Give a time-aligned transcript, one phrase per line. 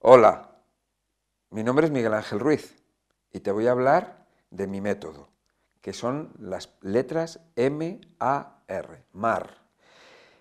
[0.00, 0.50] Hola,
[1.50, 2.76] mi nombre es Miguel Ángel Ruiz
[3.32, 5.30] y te voy a hablar de mi método,
[5.80, 9.56] que son las letras M-A-R, MAR.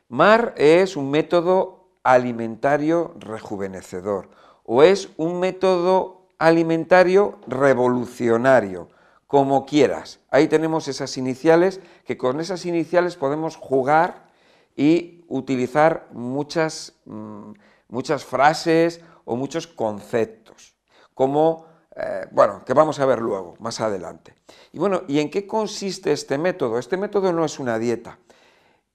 [0.10, 4.30] MAR es un método alimentario rejuvenecedor
[4.66, 8.90] o es un método alimentario revolucionario,
[9.26, 10.20] como quieras.
[10.30, 14.28] Ahí tenemos esas iniciales, que con esas iniciales podemos jugar
[14.76, 17.54] y utilizar muchas, mm,
[17.88, 20.76] muchas frases o muchos conceptos,
[21.14, 24.36] como, eh, bueno, que vamos a ver luego, más adelante.
[24.72, 26.80] Y bueno, ¿y en qué consiste este método?
[26.80, 28.20] Este método no es una dieta,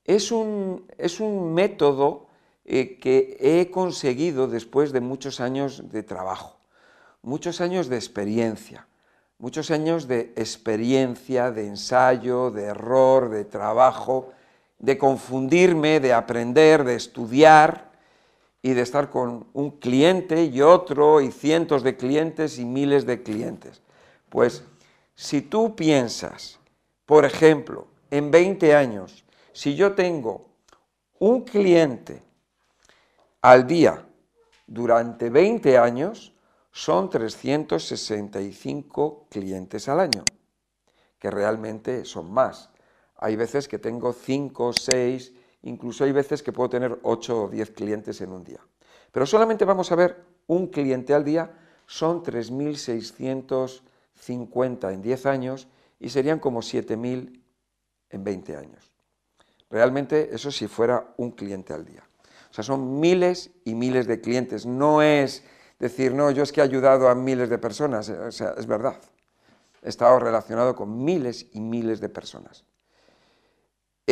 [0.05, 2.27] es un, es un método
[2.65, 6.59] eh, que he conseguido después de muchos años de trabajo,
[7.23, 8.87] muchos años de experiencia,
[9.38, 14.33] muchos años de experiencia, de ensayo, de error, de trabajo,
[14.79, 17.90] de confundirme, de aprender, de estudiar,
[18.63, 23.23] y de estar con un cliente y otro y cientos de clientes y miles de
[23.23, 23.81] clientes.
[24.29, 24.65] Pues
[25.15, 26.59] si tú piensas,
[27.07, 30.47] por ejemplo, en 20 años, si yo tengo
[31.19, 32.23] un cliente
[33.43, 34.07] al día
[34.67, 36.35] durante 20 años,
[36.73, 40.24] son 365 clientes al año,
[41.19, 42.71] que realmente son más.
[43.17, 47.71] Hay veces que tengo 5, 6, Incluso hay veces que puedo tener 8 o 10
[47.73, 48.61] clientes en un día.
[49.13, 51.51] Pero solamente vamos a ver un cliente al día,
[51.87, 55.67] son 3.650 en 10 años
[55.99, 57.43] y serían como 7.000
[58.11, 58.91] en 20 años.
[59.71, 62.02] Realmente eso si fuera un cliente al día.
[62.51, 64.67] O sea, son miles y miles de clientes.
[64.67, 65.45] No es
[65.78, 68.09] decir, no, yo es que he ayudado a miles de personas.
[68.09, 69.00] O sea, es verdad.
[69.83, 72.65] He estado relacionado con miles y miles de personas.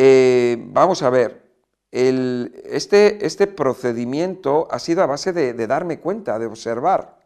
[0.01, 1.43] Eh, vamos a ver,
[1.91, 7.19] este, este, procedimiento ha sido a base de, darme cuenta, de observar.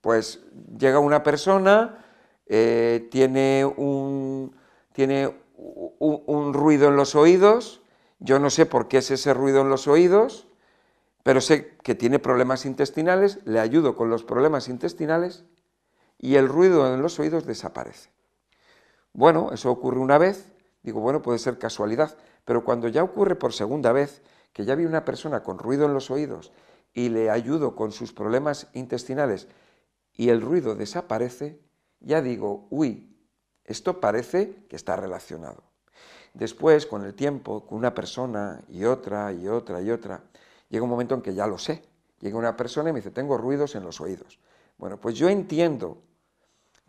[0.00, 0.40] Pues
[0.78, 2.02] llega una persona,
[2.46, 4.56] eh, tiene, un,
[4.94, 5.36] tiene
[5.98, 7.82] un, ruido en los oídos,
[8.20, 10.48] yo no sé por qué es ese ruido en los oídos,
[11.22, 15.44] pero sé que tiene problemas intestinales, le ayudo con los problemas intestinales
[16.16, 18.08] y el ruido en los oídos desaparece.
[19.12, 20.46] Bueno, eso ocurre una vez,
[20.82, 24.84] Digo, bueno, puede ser casualidad, pero cuando ya ocurre por segunda vez, que ya vi
[24.84, 26.52] una persona con ruido en los oídos
[26.92, 29.46] y le ayudo con sus problemas intestinales
[30.14, 31.60] y el ruido desaparece,
[32.00, 33.16] ya digo, uy,
[33.64, 35.62] esto parece que está relacionado.
[36.34, 40.22] Después, con el tiempo, con una persona y otra y otra y otra,
[40.68, 41.82] llega un momento en que ya lo sé.
[42.20, 44.38] Llega una persona y me dice, tengo ruidos en los oídos.
[44.78, 45.98] Bueno, pues yo entiendo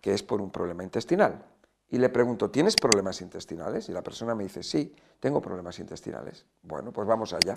[0.01, 1.43] que es por un problema intestinal
[1.91, 3.89] y le pregunto, ¿tienes problemas intestinales?
[3.89, 6.45] Y la persona me dice, sí, tengo problemas intestinales.
[6.63, 7.53] Bueno, pues vamos allá.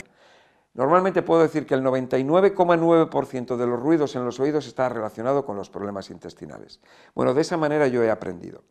[0.74, 5.56] Normalmente puedo decir que el 99,9% de los ruidos en los oídos está relacionado con
[5.56, 6.80] los problemas intestinales.
[7.14, 8.64] Bueno, de esa manera yo he aprendido,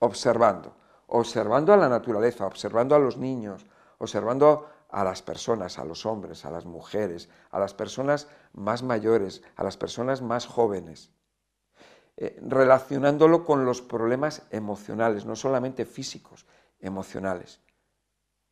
[0.00, 3.66] observando, observando a la naturaleza, observando a los niños,
[3.96, 9.42] observando a las personas, a los hombres, a las mujeres, a las personas más mayores,
[9.56, 11.10] a las personas más jóvenes.
[12.22, 16.44] Eh, relacionándolo con los problemas emocionales, no solamente físicos,
[16.78, 17.62] emocionales.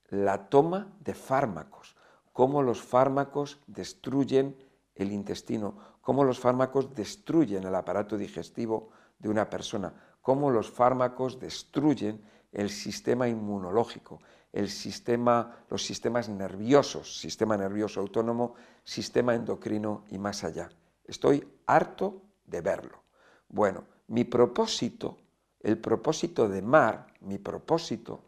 [0.09, 1.95] La toma de fármacos,
[2.33, 4.57] cómo los fármacos destruyen
[4.95, 9.93] el intestino, cómo los fármacos destruyen el aparato digestivo de una persona,
[10.23, 18.55] cómo los fármacos destruyen el sistema inmunológico, el sistema, los sistemas nerviosos, sistema nervioso autónomo,
[18.83, 20.71] sistema endocrino y más allá.
[21.05, 23.08] Estoy harto de verlo.
[23.49, 25.17] Bueno, mi propósito,
[25.61, 28.25] el propósito de Mar, mi propósito,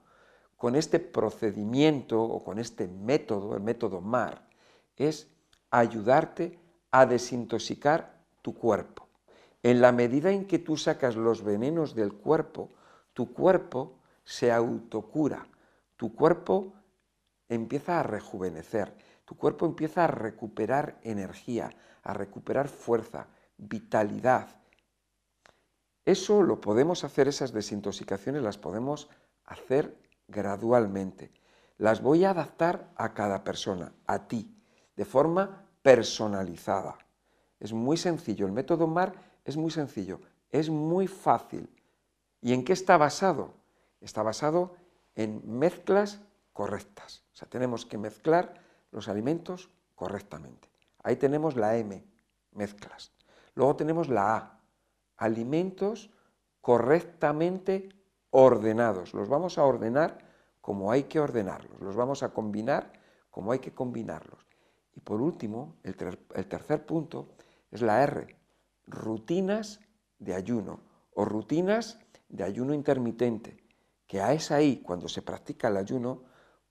[0.56, 4.48] con este procedimiento o con este método, el método Mar,
[4.96, 5.28] es
[5.70, 6.58] ayudarte
[6.90, 9.08] a desintoxicar tu cuerpo.
[9.62, 12.70] En la medida en que tú sacas los venenos del cuerpo,
[13.12, 15.46] tu cuerpo se autocura,
[15.96, 16.72] tu cuerpo
[17.48, 21.70] empieza a rejuvenecer, tu cuerpo empieza a recuperar energía,
[22.02, 23.28] a recuperar fuerza,
[23.58, 24.59] vitalidad,
[26.10, 29.08] eso lo podemos hacer, esas desintoxicaciones las podemos
[29.44, 29.96] hacer
[30.28, 31.32] gradualmente.
[31.78, 34.54] Las voy a adaptar a cada persona, a ti,
[34.96, 36.98] de forma personalizada.
[37.58, 39.14] Es muy sencillo, el método MAR
[39.44, 40.20] es muy sencillo,
[40.50, 41.68] es muy fácil.
[42.40, 43.54] ¿Y en qué está basado?
[44.00, 44.76] Está basado
[45.14, 46.20] en mezclas
[46.52, 47.24] correctas.
[47.32, 48.54] O sea, tenemos que mezclar
[48.90, 50.68] los alimentos correctamente.
[51.02, 52.04] Ahí tenemos la M,
[52.52, 53.12] mezclas.
[53.54, 54.59] Luego tenemos la A,
[55.20, 56.10] alimentos
[56.60, 57.90] correctamente
[58.30, 59.14] ordenados.
[59.14, 60.18] Los vamos a ordenar
[60.60, 62.92] como hay que ordenarlos, los vamos a combinar
[63.30, 64.46] como hay que combinarlos.
[64.94, 67.28] Y por último, el, tercer punto
[67.70, 68.36] es la R,
[68.86, 69.80] rutinas
[70.18, 70.80] de ayuno
[71.14, 73.62] o rutinas de ayuno intermitente,
[74.06, 76.24] que es ahí cuando se practica el ayuno,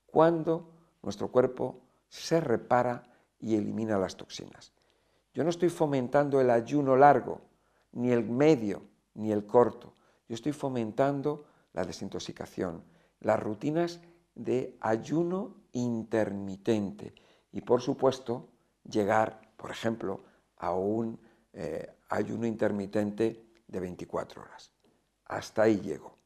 [0.06, 3.04] cuando nuestro cuerpo se repara
[3.38, 4.72] y elimina las toxinas.
[5.32, 7.49] Yo no estoy fomentando el ayuno largo,
[7.92, 8.82] ni el medio,
[9.14, 9.94] ni el corto.
[10.28, 12.84] Yo estoy fomentando la desintoxicación,
[13.20, 14.00] las rutinas
[14.34, 17.14] de ayuno intermitente
[17.52, 18.48] y, por supuesto,
[18.88, 20.24] llegar, por ejemplo,
[20.56, 21.18] a un
[21.52, 24.72] eh, ayuno intermitente de 24 horas.
[25.26, 26.16] Hasta ahí llego.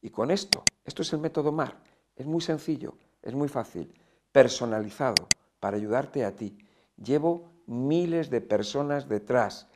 [0.00, 1.80] Y con esto, esto es el método MAR,
[2.16, 3.94] es muy sencillo, es muy fácil,
[4.32, 5.28] personalizado
[5.60, 6.58] para ayudarte a ti.
[6.96, 9.68] Llevo miles de personas detrás,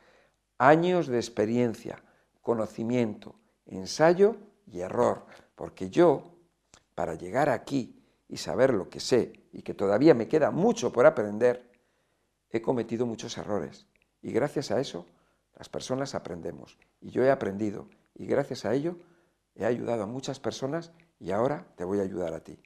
[0.57, 2.03] años de experiencia,
[2.41, 5.25] conocimiento, ensayo y error,
[5.55, 6.35] porque yo,
[6.95, 11.05] para llegar aquí y saber lo que sé y que todavía me queda mucho por
[11.05, 11.69] aprender,
[12.49, 13.87] he cometido muchos errores.
[14.21, 15.05] Y gracias a eso,
[15.55, 16.77] las personas aprendemos.
[17.01, 17.87] Y yo he aprendido.
[18.15, 18.97] Y gracias a ello,
[19.55, 22.59] he ayudado a muchas personas y ahora te voy a ayudar a ti.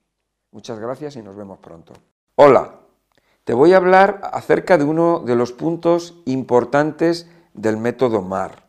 [0.51, 1.93] Muchas gracias y nos vemos pronto.
[2.35, 2.79] Hola,
[3.43, 8.63] te voy a hablar acerca de uno de los puntos importantes del método MAR,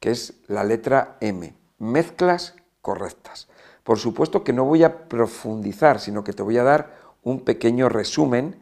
[0.00, 3.48] que es la letra M, mezclas correctas.
[3.84, 7.88] Por supuesto que no voy a profundizar, sino que te voy a dar un pequeño
[7.88, 8.60] resumen,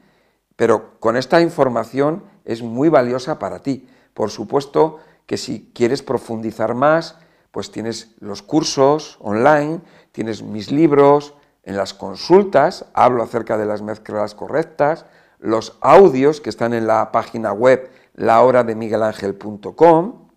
[0.57, 3.89] pero con esta información es muy valiosa para ti.
[4.15, 7.17] Por supuesto que si quieres profundizar más,
[7.51, 9.81] pues tienes los cursos online,
[10.13, 15.07] tienes mis libros, en las consultas hablo acerca de las mezclas correctas,
[15.39, 20.31] los audios que están en la página web lahorademiguelangel.com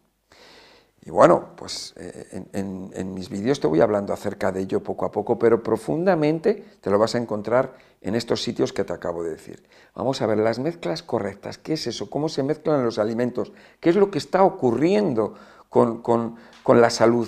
[1.06, 5.12] y bueno, pues eh, en, mis vídeos te voy hablando acerca de ello poco a
[5.12, 9.32] poco, pero profundamente te lo vas a encontrar en estos sitios que te acabo de
[9.32, 9.68] decir.
[9.96, 11.58] Vamos a ver las mezclas correctas.
[11.58, 12.10] ¿Qué es eso?
[12.10, 13.52] ¿Cómo se mezclan los alimentos?
[13.82, 15.34] ¿Qué es lo que está ocurriendo
[15.68, 17.28] con, con la salud?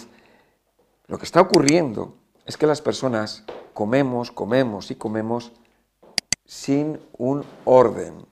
[1.08, 2.16] Lo que está ocurriendo
[2.46, 3.44] es que las personas
[3.74, 5.52] comemos, comemos y comemos
[6.46, 8.26] sin un orden.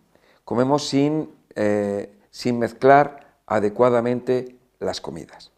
[0.46, 5.52] Comemos sin, eh, sin mezclar adecuadamente las comidas.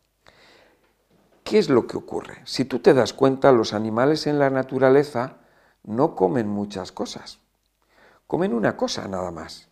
[1.44, 2.42] ¿Qué es lo que ocurre?
[2.46, 5.38] Si tú te das cuenta, los animales en la naturaleza
[5.84, 7.40] no comen muchas cosas.
[8.28, 9.70] Comen una cosa nada más.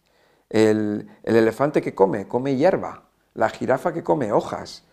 [0.49, 3.03] El, elefante que come, come hierba.
[3.33, 4.83] La jirafa que come hojas.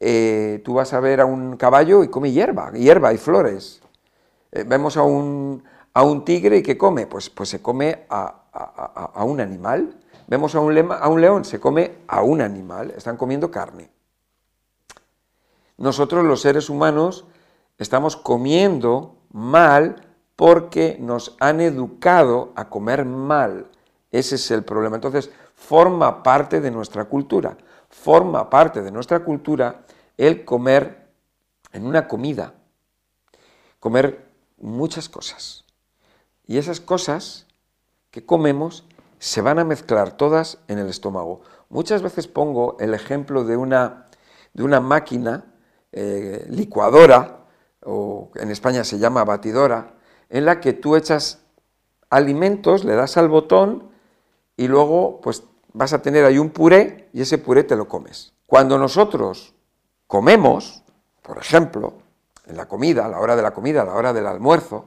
[0.00, 3.80] Eh, tú vas a ver a un caballo y come hierba, hierba y flores.
[4.52, 5.64] Eh, vemos a un,
[5.94, 9.96] a un, tigre y que come, pues, pues se come a, a, un animal.
[10.28, 10.74] Vemos a un,
[11.20, 13.90] león, se come a un animal, están comiendo carne.
[15.78, 17.24] Nosotros los seres humanos
[17.78, 23.68] estamos comiendo mal porque nos han educado a comer mal.
[24.10, 24.96] Ese es el problema.
[24.96, 27.56] Entonces, forma parte de nuestra cultura.
[27.88, 29.86] Forma parte de nuestra cultura
[30.18, 31.08] el comer
[31.72, 32.52] en una comida.
[33.80, 34.28] Comer
[34.58, 35.64] muchas cosas.
[36.46, 37.46] Y esas cosas
[38.10, 38.84] que comemos
[39.18, 41.42] se van a mezclar todas en el estómago.
[41.68, 44.06] Muchas veces pongo el ejemplo de una,
[44.54, 45.44] de una máquina
[45.92, 47.46] eh, licuadora,
[47.84, 49.94] o en España se llama batidora,
[50.28, 51.40] en la que tú echas
[52.10, 53.90] alimentos, le das al botón
[54.56, 58.32] y luego pues vas a tener ahí un puré y ese puré te lo comes.
[58.46, 59.54] Cuando nosotros
[60.06, 60.82] comemos,
[61.22, 61.94] por ejemplo,
[62.46, 64.86] en la comida, a la hora de la comida, a la hora del almuerzo,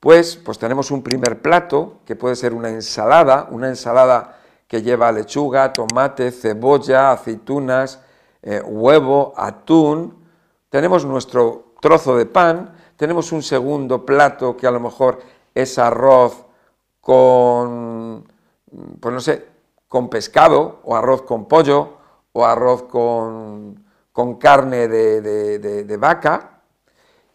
[0.00, 5.12] pues, pues tenemos un primer plato que puede ser una ensalada, una ensalada que lleva
[5.12, 8.00] lechuga, tomate, cebolla, aceitunas,
[8.42, 10.24] eh, huevo, atún,
[10.70, 15.20] tenemos nuestro trozo de pan, tenemos un segundo plato que a lo mejor
[15.54, 16.44] es arroz
[17.00, 18.26] con,
[19.00, 19.46] pues no sé,
[19.88, 21.96] con pescado, o arroz con pollo,
[22.32, 26.60] o arroz con, con carne de, de, vaca,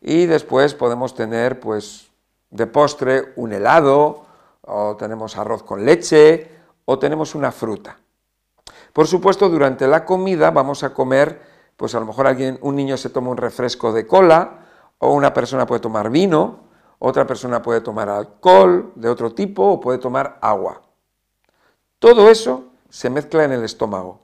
[0.02, 2.10] y después podemos tener, pues,
[2.50, 4.26] de postre un helado,
[4.62, 6.50] o tenemos arroz con leche,
[6.86, 7.98] o tenemos una fruta.
[8.94, 11.42] Por supuesto, durante la comida vamos a comer,
[11.76, 14.66] pues a lo mejor alguien, un niño se toma un refresco de cola,
[15.00, 16.66] o una persona puede tomar vino,
[17.00, 20.82] otra persona puede tomar alcohol de otro tipo, o puede tomar agua.
[22.00, 24.22] Todo eso se mezcla en el estómago.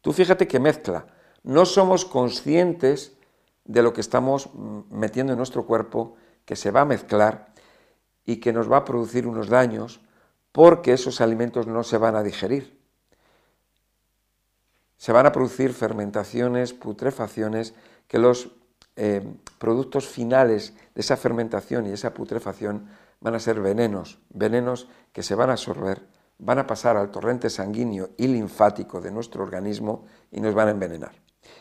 [0.00, 1.06] Tú fíjate que mezcla.
[1.42, 3.16] No somos conscientes
[3.64, 4.48] de lo que estamos
[4.90, 7.52] metiendo en nuestro cuerpo, que se va a mezclar
[8.24, 10.00] y que nos va a producir unos daños
[10.52, 12.80] porque esos alimentos no se van a digerir
[15.00, 17.72] se van a producir fermentaciones, putrefacciones,
[18.06, 18.50] que los
[18.96, 19.22] eh,
[19.56, 22.86] productos finales de esa fermentación y esa putrefacción
[23.18, 26.06] van a ser venenos, venenos que se van a absorber
[26.40, 30.70] van a pasar al torrente sanguíneo y linfático de nuestro organismo y nos van a
[30.72, 31.12] envenenar.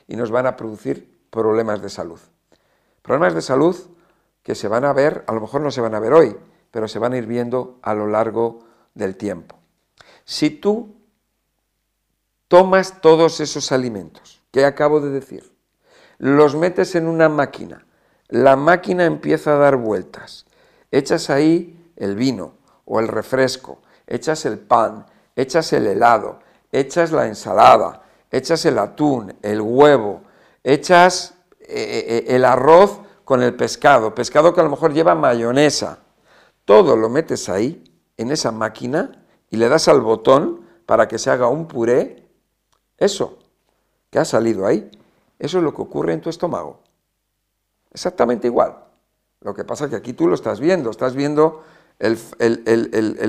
[0.08, 2.20] Y nos van a producir problemas de salud.
[3.02, 3.76] Problemas de salud
[4.44, 6.36] que se van a ver, a lo mejor no se van a ver hoy,
[6.72, 8.60] pero se van a ir viendo a lo largo
[8.94, 9.58] del tiempo.
[10.26, 10.96] Si tú
[12.48, 15.52] tomas todos esos alimentos que acabo de decir,
[16.18, 17.86] los metes en una máquina,
[18.28, 20.46] la máquina empieza a dar vueltas,
[20.92, 22.54] echas ahí el vino
[22.86, 25.06] o el refresco, echas el pan,
[25.36, 26.40] echas el helado,
[26.72, 30.22] echas la ensalada, echas el atún, el huevo,
[30.64, 36.00] echas eh, eh, el arroz con el pescado, pescado que a lo mejor lleva mayonesa,
[36.66, 37.84] todo lo metes ahí,
[38.18, 42.28] en esa máquina, y le das al botón para que se haga un puré,
[42.98, 43.38] eso
[44.10, 44.90] que ha salido ahí,
[45.38, 46.80] eso es lo que ocurre en tu estómago.
[47.94, 48.84] Exactamente igual.
[49.42, 51.62] Lo que pasa es que aquí tú lo estás viendo, estás viendo
[52.00, 52.18] el,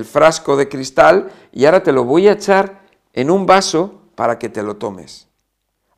[0.06, 4.48] frasco de cristal y ahora te lo voy a echar en un vaso para que
[4.48, 5.28] te lo tomes.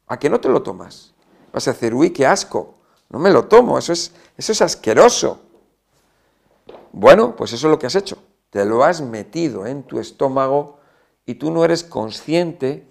[0.08, 1.14] ¿A que no te lo tomas?
[1.52, 2.81] Vas a decir, uy, qué asco,
[3.12, 5.40] no me lo tomo, eso es, eso es asqueroso.
[6.92, 8.16] Bueno, pues eso es lo que has hecho.
[8.50, 10.78] Te lo has metido en tu estómago
[11.26, 12.88] y tú no eres consciente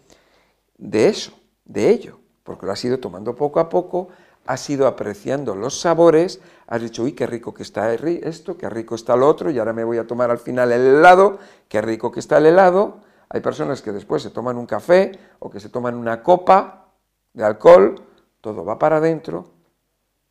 [0.78, 1.34] de eso,
[1.66, 4.10] de ello, porque lo has ido tomando poco a poco,
[4.46, 8.96] has ido apreciando los sabores, has dicho, uy, qué rico que está esto, qué rico
[8.96, 12.12] está lo otro, y ahora me voy a tomar al final el helado, qué rico
[12.12, 13.00] que está el helado.
[13.30, 16.90] Hay personas que después se toman un café o que se toman una copa
[17.34, 18.04] de alcohol,
[18.42, 19.61] todo va para adentro,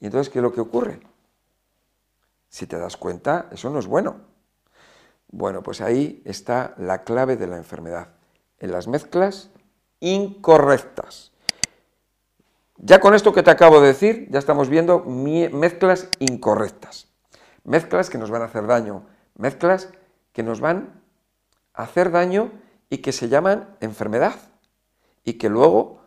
[0.00, 1.00] y entonces, ¿qué es lo que ocurre?
[2.48, 4.16] Si te das cuenta, eso no es bueno.
[5.28, 8.08] Bueno, pues ahí está la clave de la enfermedad,
[8.58, 9.50] en las mezclas
[10.00, 11.30] incorrectas.
[12.78, 17.08] Ya con esto que te acabo de decir, ya estamos viendo mezclas incorrectas.
[17.62, 19.90] Mezclas que nos van a hacer daño, mezclas
[20.32, 21.02] que nos van
[21.74, 22.50] a hacer daño
[22.88, 24.34] y que se llaman enfermedad.
[25.24, 26.00] Y que luego,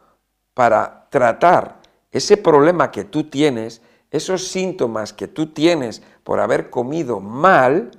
[0.56, 1.83] para tratar
[2.14, 7.92] ese problema que tú tienes, esos síntomas que tú tienes por haber comido mal,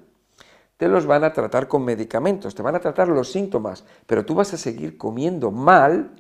[0.77, 4.35] te los van a tratar con medicamentos, te van a tratar los síntomas, pero tú
[4.37, 6.13] vas a seguir comiendo mal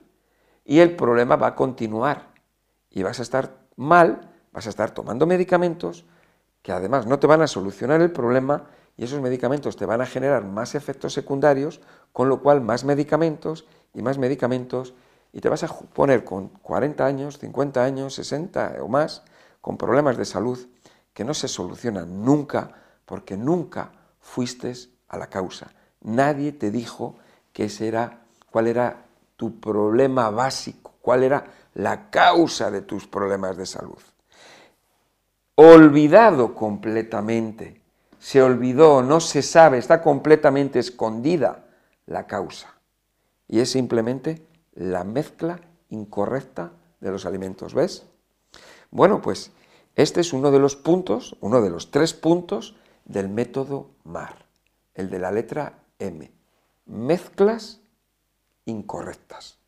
[0.64, 2.34] y el problema va a continuar.
[2.90, 6.04] Y vas a estar mal, vas a estar tomando medicamentos
[6.62, 8.64] que además no te van a solucionar el problema
[8.96, 11.80] y esos medicamentos te van a generar más efectos secundarios,
[12.12, 14.94] con lo cual más medicamentos y más medicamentos
[15.34, 19.24] y te vas a poner con 40 años, 50 años, 60 o más,
[19.60, 20.58] con problemas de salud
[21.12, 22.70] que no se solucionan nunca
[23.04, 24.72] porque nunca fuiste
[25.08, 25.72] a la causa.
[26.02, 27.16] Nadie te dijo
[27.52, 28.20] que era,
[28.52, 33.98] cuál era tu problema básico, cuál era la causa de tus problemas de salud.
[35.56, 37.80] Olvidado completamente,
[38.20, 41.64] se olvidó, no se sabe, está completamente escondida
[42.06, 42.72] la causa.
[43.48, 48.06] Y es simplemente la mezcla incorrecta de los alimentos, ¿ves?
[48.90, 49.50] Bueno, pues
[49.94, 54.46] este es uno de los puntos, uno de los tres puntos del método MAR,
[54.94, 56.32] el de la letra M.
[56.86, 57.80] Mezclas
[58.64, 59.58] incorrectas.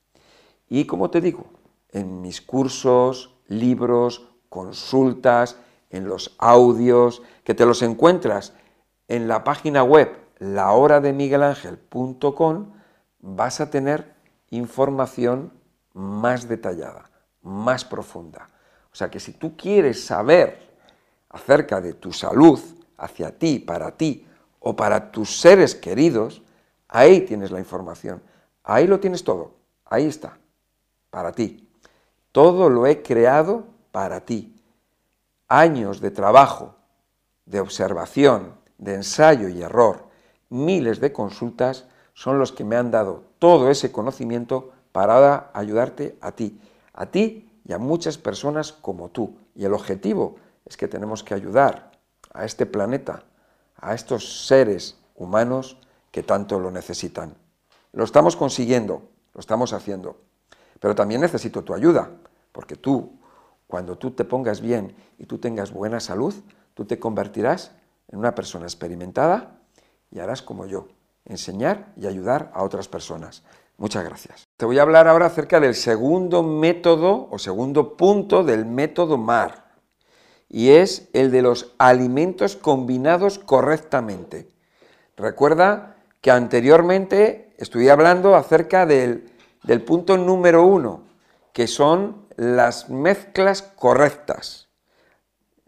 [0.68, 1.44] Y como te digo,
[1.90, 5.58] en mis cursos, libros, consultas,
[5.90, 8.54] en los audios, que te los encuentras
[9.06, 12.72] en la página web lahorademiguelangel.com,
[13.20, 14.15] vas a tener
[14.50, 15.52] información
[15.92, 17.10] más detallada,
[17.42, 18.50] más profunda.
[18.92, 20.74] O sea que si tú quieres saber
[21.28, 22.58] acerca de tu salud
[22.96, 24.26] hacia ti, para ti
[24.60, 26.42] o para tus seres queridos,
[26.88, 28.22] ahí tienes la información,
[28.62, 30.38] ahí lo tienes todo, ahí está,
[31.10, 31.68] para ti.
[32.32, 34.54] Todo lo he creado para ti.
[35.48, 36.74] Años de trabajo,
[37.44, 40.08] de observación, de ensayo y error,
[40.48, 46.32] miles de consultas son los que me han dado todo ese conocimiento para ayudarte a
[46.32, 46.58] ti,
[46.92, 49.36] a ti y a muchas personas como tú.
[49.54, 51.92] Y el objetivo es que tenemos que ayudar
[52.32, 53.24] a este planeta,
[53.76, 55.78] a estos seres humanos
[56.10, 57.34] que tanto lo necesitan.
[57.92, 60.18] Lo estamos consiguiendo, lo estamos haciendo.
[60.80, 62.10] Pero también necesito tu ayuda,
[62.52, 63.18] porque tú,
[63.66, 66.34] cuando tú te pongas bien y tú tengas buena salud,
[66.74, 67.72] tú te convertirás
[68.08, 69.58] en una persona experimentada
[70.10, 70.88] y harás como yo,
[71.26, 73.42] enseñar y ayudar a otras personas.
[73.76, 74.48] Muchas gracias.
[74.56, 79.66] Te voy a hablar ahora acerca del segundo método o segundo punto del método MAR,
[80.48, 84.48] y es el de los alimentos combinados correctamente.
[85.16, 89.30] Recuerda que anteriormente estuve hablando acerca del
[89.66, 91.02] del punto número uno,
[91.52, 94.68] que son las mezclas correctas.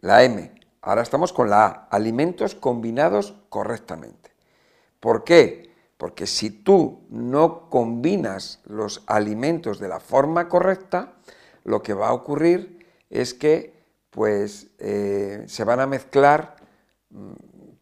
[0.00, 0.53] La M.
[0.81, 4.28] Ahora estamos con la A, alimentos combinados correctamente.
[5.00, 5.69] ¿Por qué?
[5.97, 11.14] Porque si tú no combinas los alimentos de la forma correcta,
[11.64, 13.78] lo que va a ocurrir es que
[14.11, 16.57] pues, eh, se van a mezclar
[17.11, 17.33] mm,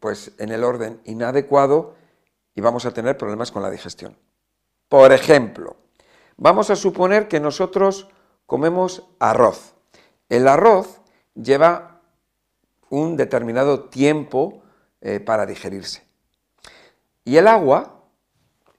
[0.00, 1.94] pues, en el orden inadecuado
[2.54, 4.16] y vamos a tener problemas con la digestión.
[4.88, 5.76] Por ejemplo,
[6.37, 8.08] vamos a suponer que nosotros
[8.46, 9.75] comemos arroz.
[10.28, 11.00] El arroz
[11.35, 12.00] lleva
[12.88, 14.62] un determinado tiempo
[15.00, 16.05] eh, para digerirse.
[17.26, 18.04] Y el agua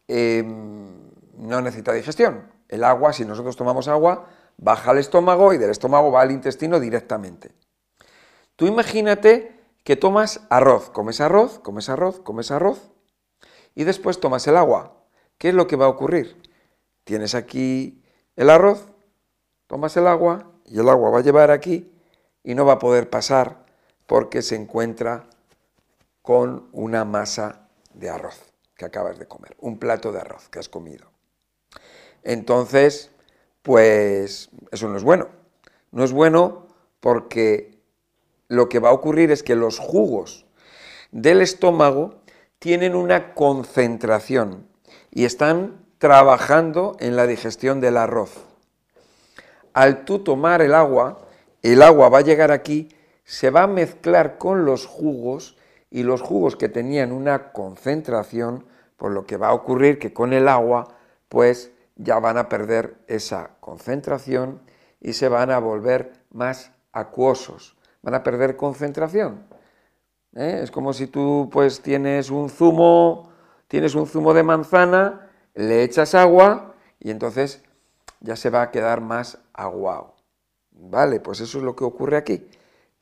[0.08, 2.50] em, no necesita digestión.
[2.70, 6.80] El agua, si nosotros tomamos agua, baja al estómago y del estómago va al intestino
[6.80, 7.52] directamente.
[8.56, 12.94] Tú imagínate que tomas arroz, comes arroz, comes arroz, comes arroz,
[13.76, 14.96] y después tomas el agua.
[15.38, 16.42] ¿Qué es lo que va a ocurrir?
[17.04, 18.02] Tienes aquí
[18.38, 18.88] el arroz,
[19.68, 21.92] tomas el agua y el agua va a llevar aquí
[22.46, 23.66] y no va a poder pasar
[24.06, 25.26] porque se encuentra
[26.22, 27.67] con una masa
[27.98, 31.10] de arroz que acabas de comer, un plato de arroz que has comido.
[32.24, 33.12] Entonces,
[33.64, 35.30] pues eso no es bueno.
[35.92, 36.68] No es bueno
[37.00, 37.80] porque
[38.48, 40.46] lo que va a ocurrir es que los jugos
[41.12, 42.22] del estómago
[42.60, 44.68] tienen una concentración
[45.12, 48.46] y están trabajando en la digestión del arroz.
[49.74, 51.28] Al tú tomar el agua,
[51.62, 52.90] el agua va a llegar aquí,
[53.24, 55.57] se va a mezclar con los jugos
[55.90, 58.66] y los jugos que tenían una concentración,
[58.98, 60.96] por lo que va a ocurrir que con el agua,
[61.30, 64.62] pues ya van a perder esa concentración
[65.00, 69.46] y se van a volver más acuosos, van a perder concentración.
[70.36, 70.62] ¿eh?
[70.64, 73.32] Es como si tú pues tienes un zumo,
[73.68, 77.64] tienes un zumo de manzana, le echas agua y entonces
[78.20, 80.16] ya se va a quedar más aguado.
[80.72, 82.48] Vale, pues eso es lo que ocurre aquí.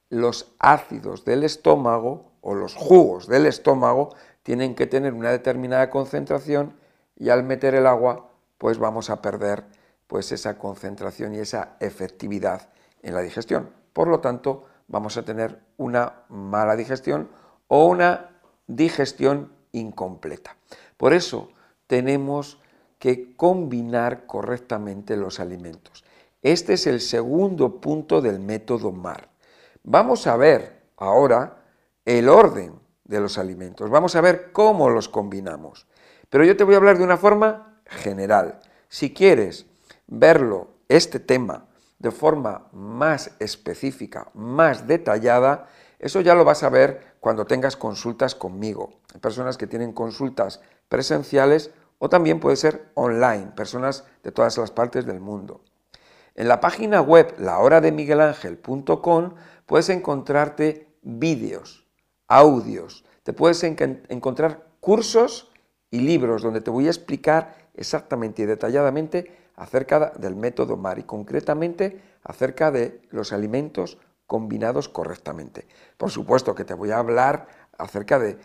[0.09, 6.75] Los ácidos del estómago o los jugos del estómago tienen que tener una determinada concentración
[7.15, 9.65] y al meter el agua pues vamos a perder
[10.07, 12.69] pues esa concentración y esa efectividad
[13.01, 13.69] en la digestión.
[13.93, 17.29] Por lo tanto, vamos a tener una mala digestión
[17.67, 18.29] o una
[18.67, 20.55] digestión incompleta.
[20.97, 21.49] Por eso
[21.87, 22.59] tenemos
[22.99, 26.03] que combinar correctamente los alimentos.
[26.41, 29.29] Este es el segundo punto del método MAR.
[29.87, 31.57] Vamos a ver ahora
[32.05, 35.85] el orden de los alimentos, vamos a ver cómo los combinamos.
[36.31, 38.61] Pero yo te voy a hablar de una forma general.
[38.89, 39.67] Si quieres
[40.07, 41.67] verlo, este tema,
[41.99, 45.67] de forma más específica, más detallada,
[45.99, 49.01] eso ya lo vas a ver cuando tengas consultas conmigo.
[49.13, 51.69] Hay personas que tienen consultas presenciales
[51.99, 55.61] o también puede ser online, personas de todas las partes del mundo.
[56.37, 61.85] En la página web lahorademiguelangel.com puedes encontrarte vídeos,
[62.27, 65.51] audios, te puedes encontrar cursos
[65.89, 71.03] y libros donde te voy a explicar exactamente y detalladamente acerca del método MAR y
[71.03, 73.97] concretamente acerca de los alimentos
[74.27, 75.67] combinados correctamente.
[75.97, 77.47] Por supuesto que te voy a hablar
[77.77, 78.37] acerca de,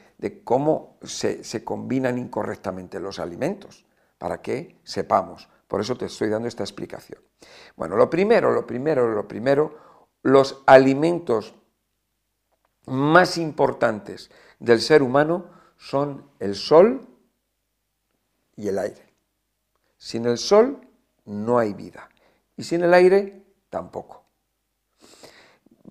[0.45, 3.87] cómo se, se, combinan incorrectamente los alimentos,
[4.19, 5.49] para que sepamos.
[5.67, 7.23] Por eso te estoy dando esta explicación.
[7.77, 9.90] Bueno, lo primero, lo primero, lo primero,
[10.23, 11.55] los alimentos
[12.87, 17.09] más importantes del ser humano son el sol
[18.57, 19.15] y el aire.
[19.97, 20.81] Sin el sol
[21.25, 22.09] no hay vida.
[22.57, 24.25] Y sin el aire, tampoco.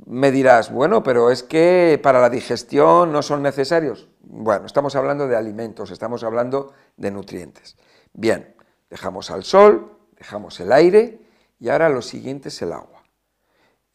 [0.06, 4.10] Me dirás, bueno, pero es que para la digestión no son necesarios.
[4.22, 7.76] Bueno, estamos hablando de alimentos, estamos hablando de nutrientes.
[8.14, 8.56] Bien,
[8.90, 11.22] dejamos al sol, dejamos el aire
[11.60, 12.99] y ahora lo siguiente es el agua.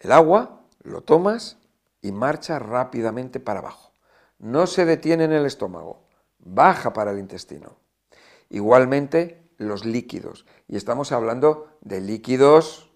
[0.00, 1.58] El agua lo tomas
[2.02, 3.92] y marcha rápidamente para abajo.
[4.38, 6.02] No se detiene en el estómago,
[6.38, 7.76] baja para el intestino.
[8.50, 10.46] Igualmente, los líquidos.
[10.68, 12.90] Y estamos hablando de líquidos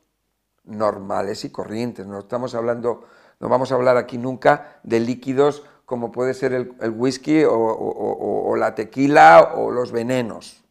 [0.65, 2.07] normales y corrientes.
[2.07, 3.05] No estamos hablando,
[3.41, 8.75] no vamos a hablar aquí nunca de líquidos como puede ser el, whisky o, la
[8.75, 10.63] tequila o los venenos.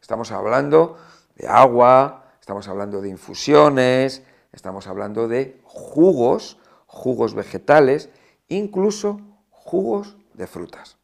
[0.00, 0.96] Estamos hablando
[1.34, 4.22] de agua, estamos hablando de infusiones,
[4.54, 8.08] estamos hablando de jugos, jugos vegetales,
[8.48, 10.98] incluso jugos de frutas.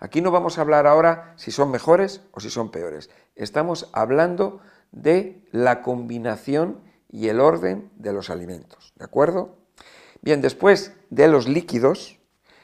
[0.00, 3.08] Aquí no vamos a hablar ahora si son mejores o si son peores.
[3.36, 9.56] Estamos hablando de la combinación y el orden de los alimentos, ¿de acuerdo?
[10.20, 12.18] Bien, después de los líquidos,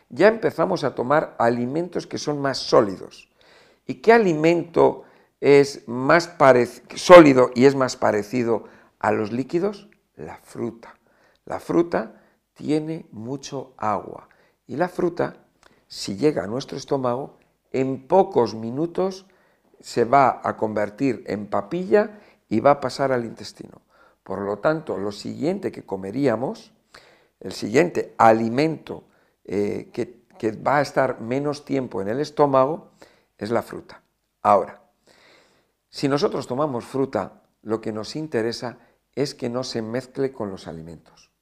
[0.09, 3.31] ya empezamos a tomar alimentos que son más sólidos.
[3.87, 5.05] ¿Y qué alimento
[5.41, 6.31] es más
[6.95, 8.65] sólido y es más parecido
[8.99, 9.88] a los líquidos?
[10.19, 10.95] La fruta.
[11.47, 12.21] La fruta
[12.53, 14.29] tiene mucho agua
[14.67, 15.49] y la fruta
[15.89, 17.39] si llega a nuestro estómago,
[17.73, 19.27] en pocos minutos
[19.81, 23.81] se va a convertir en papilla y va a pasar al intestino.
[24.23, 26.73] Por lo tanto, lo siguiente que comeríamos,
[27.41, 29.05] el siguiente alimento
[29.45, 32.91] eh, que, que va a estar menos tiempo en el estómago,
[33.39, 34.03] es la fruta.
[34.43, 34.83] Ahora,
[35.89, 38.79] si nosotros tomamos fruta, lo que nos interesa
[39.23, 41.33] es que no se mezcle con los alimentos.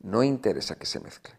[0.00, 1.38] No interesa que se mezcle,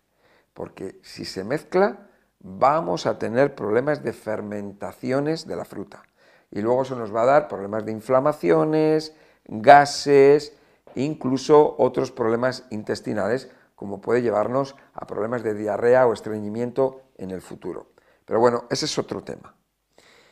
[0.54, 2.08] porque si se mezcla,
[2.40, 6.04] vamos a tener problemas de fermentaciones de la fruta.
[6.50, 9.14] Y luego eso nos va a dar problemas de inflamaciones,
[9.46, 10.54] gases,
[10.96, 17.42] incluso otros problemas intestinales, como puede llevarnos a problemas de diarrea o estreñimiento en el
[17.42, 17.92] futuro.
[18.24, 19.56] Pero bueno, ese es otro tema.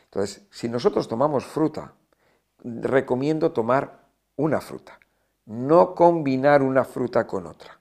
[0.05, 1.95] Entonces, si nosotros tomamos fruta,
[2.63, 4.06] recomiendo tomar
[4.37, 4.99] una fruta,
[5.45, 7.79] no combinar una fruta con otra.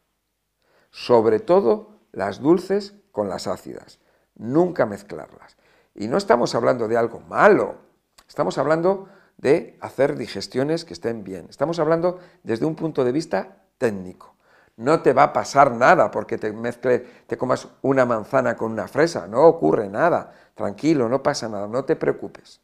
[0.90, 4.00] Sobre todo las dulces con las ácidas
[4.36, 5.56] nunca mezclarlas.
[5.94, 7.76] Y no estamos hablando de algo malo,
[8.28, 11.46] estamos hablando de hacer digestiones que estén bien.
[11.48, 14.34] Estamos hablando desde un punto de vista técnico.
[14.76, 18.88] No te va a pasar nada porque te mezcle, te comas una manzana con una
[18.88, 20.32] fresa, no ocurre nada.
[20.54, 22.60] Tranquilo, no pasa nada, no te preocupes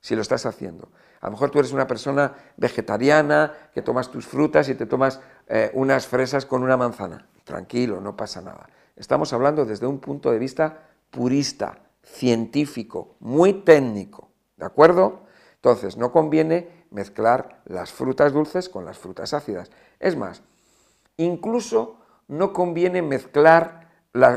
[0.00, 0.88] si lo estás haciendo.
[1.20, 5.20] A lo mejor tú eres una persona vegetariana que tomas tus frutas y te tomas
[5.48, 7.26] eh, unas fresas con una manzana.
[7.44, 8.68] Tranquilo, no pasa nada.
[8.96, 15.26] Estamos hablando desde un punto de vista purista, científico, muy técnico, ¿de acuerdo?
[15.56, 19.70] Entonces, no conviene mezclar las frutas dulces con las frutas ácidas.
[19.98, 20.42] Es más,
[21.16, 21.98] incluso
[22.28, 23.88] no conviene mezclar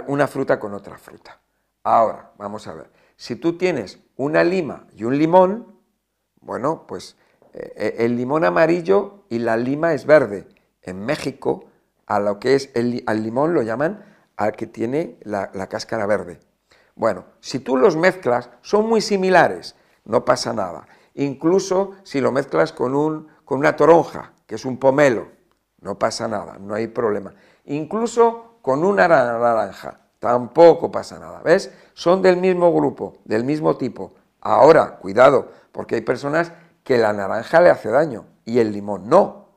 [0.08, 1.40] una fruta con otra fruta.
[1.84, 5.79] Ahora, vamos a ver, si tú tienes una lima y un limón,
[6.42, 7.16] bueno, pues
[7.54, 10.48] eh, eh, el limón amarillo y la lima es verde.
[10.82, 11.66] En México,
[12.06, 14.06] a lo que es el, al limón lo llaman
[14.38, 16.40] al que tiene la cáscara verde.
[17.00, 20.86] Bueno, si tú los mezclas, son muy similares, no pasa nada.
[21.14, 25.28] Incluso si lo mezclas con, un, con una toronja, que es un pomelo,
[25.80, 27.34] no pasa nada, no hay problema.
[27.66, 31.42] Incluso con una naranja, tampoco pasa nada.
[31.42, 31.72] ¿Ves?
[31.94, 34.16] Son del mismo grupo, del mismo tipo.
[34.42, 36.52] Ahora, cuidado, porque hay personas
[36.84, 39.50] que la naranja le hace daño y el limón no.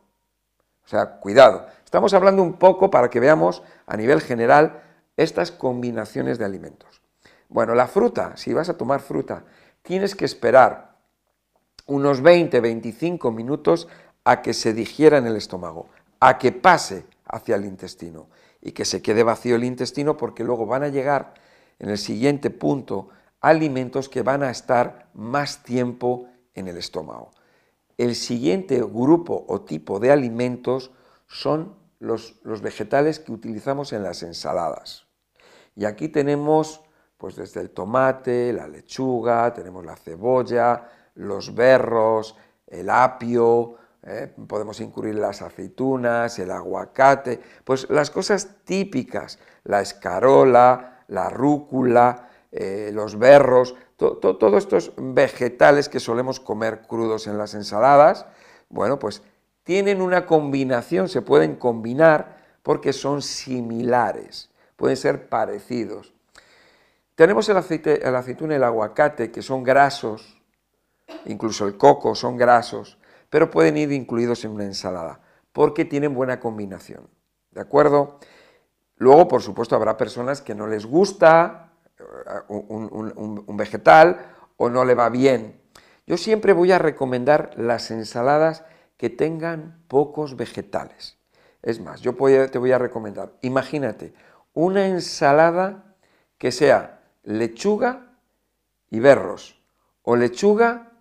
[0.85, 1.67] O sea, cuidado.
[1.85, 4.83] Estamos hablando un poco para que veamos a nivel general
[5.17, 7.03] estas combinaciones de alimentos.
[7.49, 9.45] Bueno, la fruta, si vas a tomar fruta,
[9.83, 10.97] tienes que esperar
[11.87, 13.89] unos 20-25 minutos
[14.25, 15.89] a que se digiera en el estómago,
[16.21, 18.29] a que pase hacia el intestino
[18.61, 21.35] y que se quede vacío el intestino porque luego van a llegar
[21.79, 23.09] en el siguiente punto
[23.43, 27.33] alimentos que van a estar más tiempo en el estómago.
[27.99, 30.93] El siguiente grupo o tipo de alimentos
[31.27, 35.07] son los, vegetales que utilizamos en las ensaladas.
[35.77, 36.81] Y aquí tenemos
[37.19, 44.81] pues desde el tomate, la lechuga, tenemos la cebolla, los berros, el apio, eh, podemos
[44.81, 53.19] incluir las aceitunas, el aguacate, pues las cosas típicas, la escarola, la rúcula, eh, los
[53.19, 58.27] berros, todos estos vegetales que solemos comer crudos en las ensaladas,
[58.69, 59.23] bueno, pues
[59.65, 66.13] tienen una combinación, se pueden combinar porque son similares, pueden ser parecidos.
[67.15, 70.39] Tenemos el, aceite, el y el aguacate, que son grasos,
[71.25, 72.99] incluso el coco son grasos,
[73.31, 75.21] pero pueden ir incluidos en una ensalada,
[75.53, 77.09] porque tienen buena combinación.
[77.51, 78.19] ¿De acuerdo?
[78.97, 81.72] Luego, por supuesto, habrá personas que no les gusta
[82.49, 85.61] un, un vegetal o no le va bien.
[86.07, 88.65] Yo siempre voy a recomendar las ensaladas
[88.97, 91.19] que tengan pocos vegetales.
[91.63, 94.15] Es más, yo te voy a recomendar, imagínate,
[94.53, 95.97] una ensalada
[96.39, 98.17] que sea lechuga
[98.91, 99.61] y berros,
[100.03, 100.93] o lechuga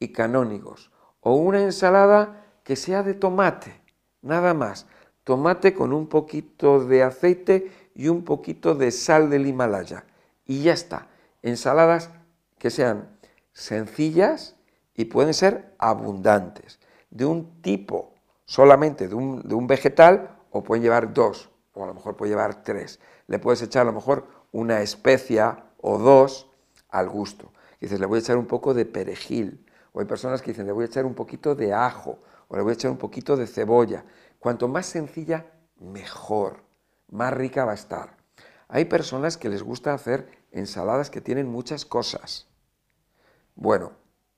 [0.00, 3.80] y canónigos, o una ensalada que sea de tomate,
[4.22, 4.86] nada más,
[5.24, 10.04] tomate con un poquito de aceite y un poquito de sal del Himalaya,
[10.44, 11.08] y ya está,
[11.42, 12.10] ensaladas
[12.58, 13.18] que sean
[13.52, 14.56] sencillas
[14.94, 16.78] y pueden ser abundantes,
[17.10, 18.12] de un tipo
[18.44, 22.30] solamente de un, de un vegetal, o pueden llevar dos, o a lo mejor puede
[22.30, 23.00] llevar tres.
[23.26, 26.50] Le puedes echar a lo mejor una especia o dos
[26.90, 27.50] al gusto.
[27.80, 29.66] dices, le voy a echar un poco de perejil.
[29.92, 32.62] O hay personas que dicen, le voy a echar un poquito de ajo o le
[32.62, 34.04] voy a echar un poquito de cebolla.
[34.38, 35.46] Cuanto más sencilla,
[35.80, 36.62] mejor,
[37.08, 38.16] más rica va a estar.
[38.74, 42.46] Hay personas que les gusta hacer ensaladas que tienen muchas cosas.
[43.54, 43.92] Bueno,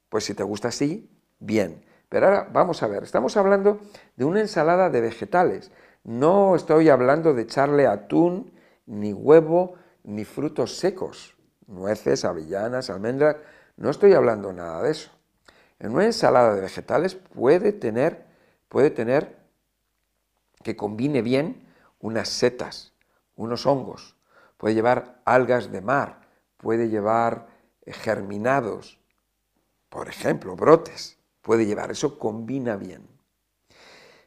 [0.09, 1.85] pues si te gusta así, bien.
[2.09, 3.79] Pero ahora vamos a ver, estamos hablando
[4.17, 5.71] de una ensalada de vegetales.
[6.03, 8.53] No estoy hablando de echarle atún,
[8.87, 11.37] ni huevo, ni frutos secos.
[11.69, 13.37] nueces, avellanas, almendras,
[13.77, 15.13] no estoy hablando nada de eso.
[15.79, 18.27] En una ensalada de vegetales puede tener,
[18.69, 19.37] puede tener
[20.65, 21.69] que combine bien
[22.01, 22.95] unas setas,
[23.37, 24.14] unos hongos,
[24.65, 26.23] puede llevar algas de mar,
[26.57, 27.49] puede llevar
[27.85, 28.99] eh, germinados,
[29.91, 33.07] por ejemplo, brotes, puede llevar, eso combina bien.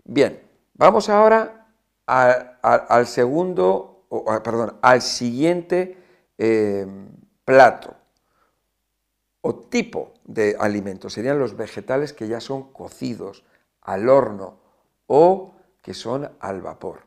[0.03, 0.39] Bien,
[0.75, 1.73] vamos ahora
[2.05, 4.05] al segundo,
[4.43, 5.97] perdón, al siguiente
[6.37, 6.85] eh,
[7.43, 7.95] plato
[9.41, 11.13] o tipo de alimentos.
[11.13, 13.43] Serían los vegetales que ya son cocidos
[13.81, 14.59] al horno
[15.07, 17.06] o que son al vapor.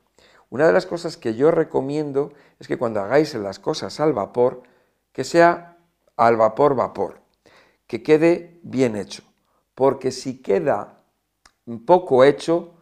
[0.51, 4.65] Una de las cosas que yo recomiendo es que cuando hagáis las cosas al vapor,
[5.13, 5.79] que sea
[6.17, 7.21] al vapor vapor,
[7.87, 9.23] que quede bien hecho,
[9.75, 11.03] porque si queda
[11.87, 12.75] poco hecho,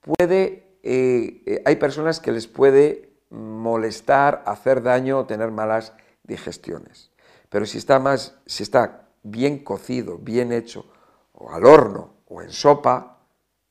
[0.00, 7.10] puede, eh, eh, hay personas que les puede molestar, hacer daño o tener malas digestiones.
[7.48, 10.86] Pero si está más, si está bien cocido, bien hecho,
[11.32, 13.18] o al horno o en sopa,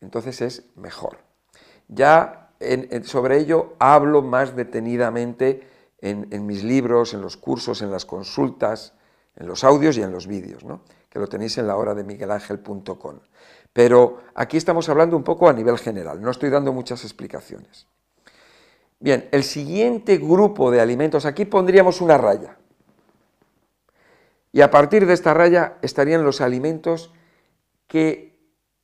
[0.01, 1.17] entonces es mejor.
[1.87, 2.42] Ya
[3.03, 5.67] sobre ello hablo más detenidamente
[6.01, 8.93] en, mis libros, en los cursos, en las consultas,
[9.35, 10.63] en los audios y en los vídeos,
[11.09, 13.19] que lo tenéis en la hora de miguelangel.com.
[13.71, 17.87] Pero aquí estamos hablando un poco a nivel general, no estoy dando muchas explicaciones.
[18.99, 22.57] Bien, el siguiente grupo de alimentos, aquí pondríamos una raya.
[24.51, 27.11] Y a partir de esta raya estarían los alimentos
[27.87, 28.32] que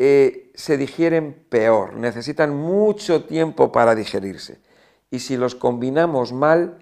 [0.01, 4.61] eh, se digieren peor, necesitan mucho tiempo para digerirse.
[5.11, 6.79] Y si los combinamos mal,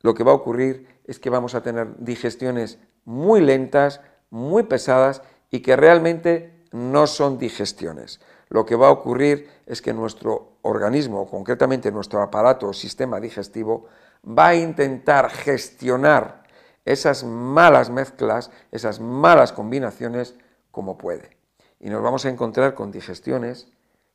[0.00, 4.00] lo que va a ocurrir es que vamos a tener digestiones muy lentas,
[4.30, 8.20] muy pesadas y que realmente no son digestiones.
[8.48, 13.86] Lo que va a ocurrir es que nuestro organismo, concretamente nuestro aparato o sistema digestivo,
[14.26, 16.44] va a intentar gestionar
[16.86, 20.36] esas malas mezclas, esas malas combinaciones
[20.70, 21.39] como puede.
[21.80, 23.68] Y nos vamos a encontrar con digestiones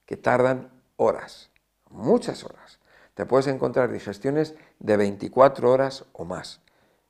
[0.05, 1.49] que tardan horas,
[1.89, 2.79] muchas horas.
[3.15, 6.61] Te puedes encontrar digestiones de 24 horas o más.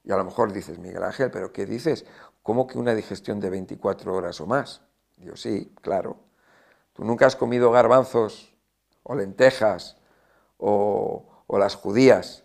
[0.03, 2.05] Y a lo mejor dices, Miguel Ángel, ¿pero qué dices?
[2.41, 4.81] ¿Cómo que una digestión de 24 horas o más?
[5.17, 6.17] Digo, sí, claro.
[6.93, 8.55] Tú nunca has comido garbanzos
[9.03, 9.97] o lentejas
[10.57, 12.43] o, o las judías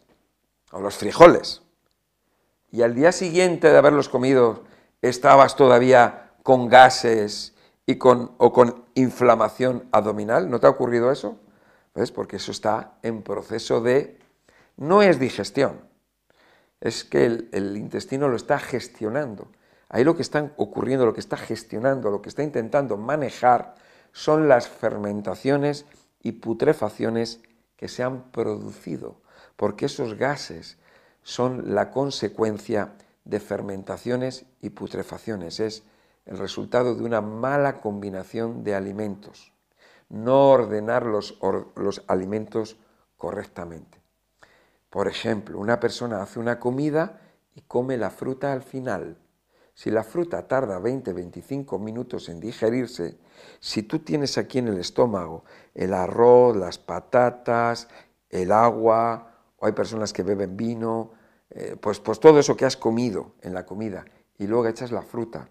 [0.73, 1.63] o los frijoles
[2.73, 4.65] y al día siguiente de haberlos comido
[5.03, 7.55] estabas todavía con gases
[8.01, 11.39] o con inflamación abdominal, ¿no te ha ocurrido eso?
[11.95, 12.13] ¿Ves?
[12.13, 14.19] Porque eso está en proceso de...
[14.77, 15.81] No es digestión,
[16.81, 19.49] es que el, el intestino lo está gestionando.
[19.89, 23.75] Ahí lo que está ocurriendo, lo que está gestionando, lo que está intentando manejar
[24.13, 25.85] son las fermentaciones
[26.23, 27.41] y putrefacciones
[27.77, 29.21] que se han producido,
[29.57, 30.79] porque esos gases,
[31.23, 32.93] son la consecuencia
[33.25, 35.83] de fermentaciones y putrefacciones, es
[36.27, 39.53] el resultado de una mala combinación de alimentos,
[40.09, 41.39] no ordenar los,
[41.77, 42.77] los alimentos
[43.17, 44.01] correctamente.
[44.91, 47.21] Por ejemplo, una persona hace una comida
[47.55, 49.17] y come la fruta al final.
[49.75, 53.19] Si la fruta tarda 20-25 minutos en digerirse,
[53.61, 57.89] si tú tienes aquí en el estómago el arroz, las patatas,
[58.29, 61.13] el agua, o hay personas que beben vino,
[61.51, 64.05] eh, pues, pues todo eso que has comido en la comida
[64.39, 65.49] y luego echas la fruta.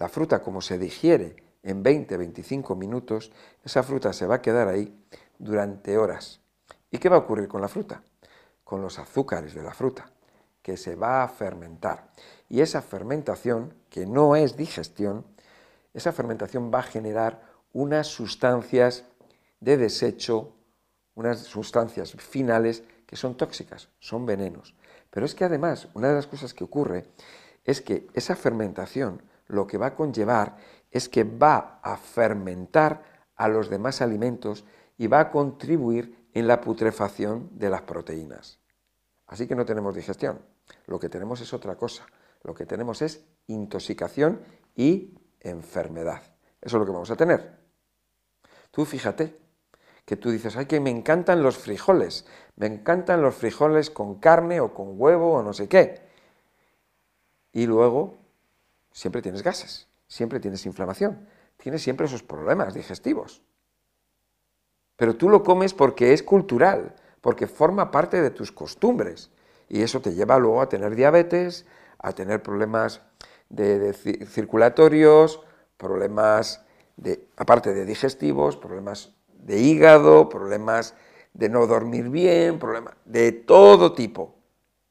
[0.00, 3.30] La fruta como se digiere en 20-25 minutos,
[3.62, 4.98] esa fruta se va a quedar ahí
[5.38, 6.40] durante horas.
[6.90, 8.02] ¿Y qué va a ocurrir con la fruta?
[8.64, 10.10] Con los azúcares de la fruta,
[10.62, 12.12] que se va a fermentar.
[12.48, 15.26] Y esa fermentación, que no es digestión,
[15.92, 17.42] esa fermentación va a generar
[17.74, 19.04] unas sustancias
[19.60, 20.54] de desecho,
[21.14, 24.74] unas sustancias finales que son tóxicas, son venenos.
[25.10, 27.04] Pero es que además, una de las cosas que ocurre
[27.66, 30.56] es que esa fermentación lo que va a conllevar
[30.90, 33.02] es que va a fermentar
[33.36, 34.64] a los demás alimentos
[34.98, 38.60] y va a contribuir en la putrefacción de las proteínas.
[39.26, 40.40] Así que no tenemos digestión,
[40.86, 42.06] lo que tenemos es otra cosa,
[42.42, 44.42] lo que tenemos es intoxicación
[44.74, 46.22] y enfermedad.
[46.60, 47.58] Eso es lo que vamos a tener.
[48.70, 49.36] Tú fíjate,
[50.04, 54.60] que tú dices, ay, que me encantan los frijoles, me encantan los frijoles con carne
[54.60, 56.02] o con huevo o no sé qué.
[57.52, 58.19] Y luego
[58.92, 61.26] siempre tienes gases, siempre tienes inflamación,
[61.56, 63.42] tienes siempre esos problemas digestivos.
[64.96, 69.30] Pero tú lo comes porque es cultural, porque forma parte de tus costumbres.
[69.68, 71.64] Y eso te lleva luego a tener diabetes,
[71.98, 73.00] a tener problemas
[73.48, 73.92] de,
[74.26, 75.40] circulatorios,
[75.76, 76.64] problemas
[76.96, 80.94] de, aparte de digestivos, problemas de hígado, problemas
[81.32, 84.34] de no dormir bien, problemas de todo tipo.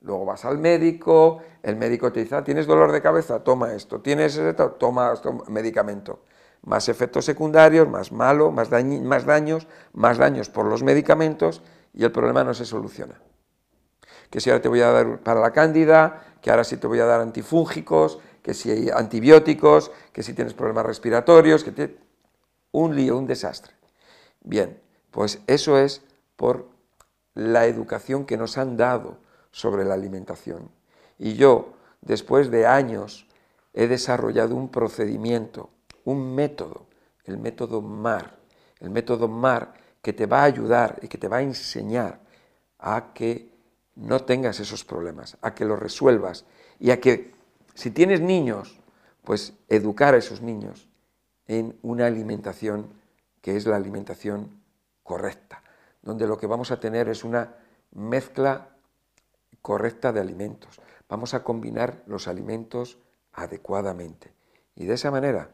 [0.01, 3.43] Luego vas al médico, el médico te dice, ah, ¿tienes dolor de cabeza?
[3.43, 3.99] Toma esto.
[3.99, 4.71] ¿Tienes esto?
[4.71, 6.23] Toma, toma medicamento.
[6.61, 11.61] Más efectos secundarios, más malo, más, más daños, más daños por los medicamentos
[11.93, 13.19] y el problema no se soluciona.
[14.29, 16.99] Que si ahora te voy a dar para la cándida, que ahora sí te voy
[16.99, 21.97] a dar antifúngicos, que si hay antibióticos, que si tienes problemas respiratorios, que te...
[22.71, 23.73] un lío, un desastre.
[24.41, 24.79] Bien,
[25.11, 26.03] pues eso es
[26.35, 26.69] por
[27.33, 29.17] la educación que nos han dado
[29.51, 30.69] sobre la alimentación.
[31.17, 33.27] Y yo, después de años,
[33.73, 35.69] he desarrollado un procedimiento,
[36.05, 36.87] un método,
[37.25, 38.37] el método MAR,
[38.79, 42.19] el método MAR que te va a ayudar y que te va a enseñar
[42.79, 43.53] a que
[43.95, 46.45] no tengas esos problemas, a que los resuelvas
[46.79, 47.33] y a que
[47.73, 48.79] si tienes niños,
[49.23, 50.87] pues educar a esos niños
[51.47, 52.93] en una alimentación
[53.41, 54.61] que es la alimentación
[55.03, 55.63] correcta,
[56.01, 57.55] donde lo que vamos a tener es una
[57.91, 58.68] mezcla
[59.61, 60.79] correcta de alimentos.
[61.07, 62.97] Vamos a combinar los alimentos
[63.33, 64.33] adecuadamente
[64.75, 65.49] y de esa manera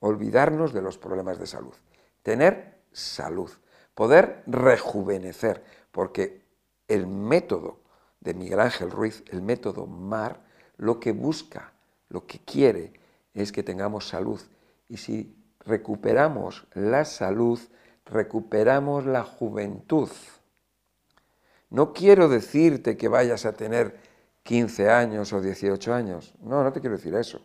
[0.00, 1.74] olvidarnos de los problemas de salud.
[2.22, 3.50] Tener salud,
[3.94, 6.44] poder rejuvenecer, porque
[6.88, 7.80] el método
[8.20, 10.40] de Miguel Ángel Ruiz, el método MAR,
[10.76, 11.72] lo que busca,
[12.08, 12.92] lo que quiere
[13.34, 14.40] es que tengamos salud.
[14.88, 17.60] Y si recuperamos la salud,
[18.04, 20.08] recuperamos la juventud.
[21.70, 23.98] No quiero decirte que vayas a tener
[24.42, 26.34] 15 años o 18 años.
[26.40, 27.42] No, no te quiero decir eso.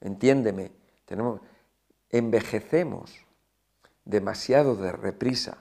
[0.00, 0.72] Entiéndeme.
[1.04, 1.40] Tenemos,
[2.10, 3.26] envejecemos
[4.04, 5.58] demasiado de reprisa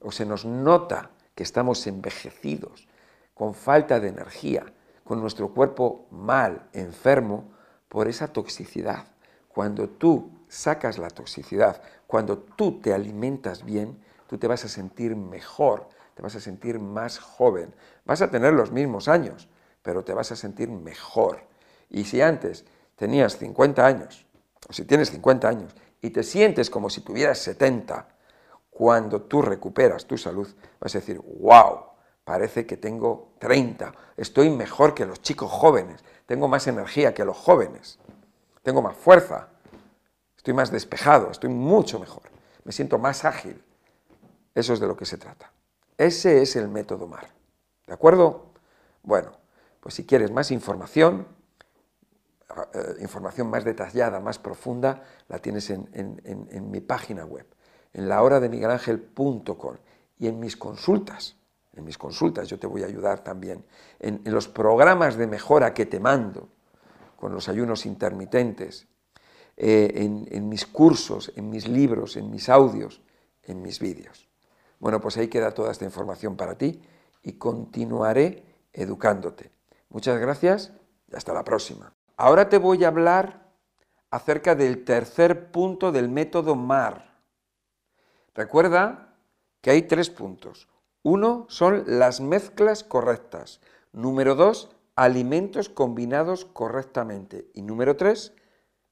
[0.00, 2.88] o se nos nota que estamos envejecidos,
[3.34, 4.66] con falta de energía,
[5.04, 7.52] con nuestro cuerpo mal, enfermo,
[7.88, 9.06] por esa toxicidad.
[9.48, 15.16] Cuando tú sacas la toxicidad, cuando tú te alimentas bien, tú te vas a sentir
[15.16, 15.88] mejor,
[16.20, 17.74] te vas a sentir más joven.
[18.04, 19.48] Vas a tener los mismos años,
[19.80, 21.40] pero te vas a sentir mejor.
[21.88, 24.26] Y si antes tenías 50 años,
[24.68, 28.06] o si tienes 50 años, y te sientes como si tuvieras 70,
[28.68, 30.46] cuando tú recuperas tu salud,
[30.78, 31.86] vas a decir, wow,
[32.22, 37.38] parece que tengo 30, estoy mejor que los chicos jóvenes, tengo más energía que los
[37.38, 37.98] jóvenes,
[38.62, 39.48] tengo más fuerza,
[40.36, 42.24] estoy más despejado, estoy mucho mejor,
[42.64, 43.64] me siento más ágil.
[44.54, 45.50] Eso es de lo que se trata.
[46.00, 47.28] Ese es el método MAR.
[47.86, 48.54] ¿De acuerdo?
[49.02, 49.32] Bueno,
[49.80, 51.28] pues si quieres más información,
[52.72, 57.44] eh, información más detallada, más profunda, la tienes en, mi página web,
[57.92, 59.76] en la hora de miguelangel.com
[60.18, 61.36] y en mis consultas.
[61.74, 63.66] En mis consultas yo te voy a ayudar también.
[63.98, 66.48] En, los programas de mejora que te mando,
[67.16, 68.86] con los ayunos intermitentes,
[69.58, 69.92] eh,
[70.30, 73.02] en mis cursos, en mis libros, en mis audios,
[73.42, 74.29] en mis vídeos.
[74.80, 76.82] Bueno, pues ahí queda toda esta información para ti
[77.22, 79.52] y continuaré educándote.
[79.90, 80.72] Muchas gracias
[81.06, 81.92] y hasta la próxima.
[82.16, 83.52] Ahora te voy a hablar
[84.10, 87.20] acerca del tercer punto del método MAR.
[88.34, 89.14] Recuerda
[89.60, 90.68] que hay tres puntos.
[91.02, 93.60] Uno son las mezclas correctas.
[93.92, 97.50] Número dos, alimentos combinados correctamente.
[97.54, 98.34] Y número tres,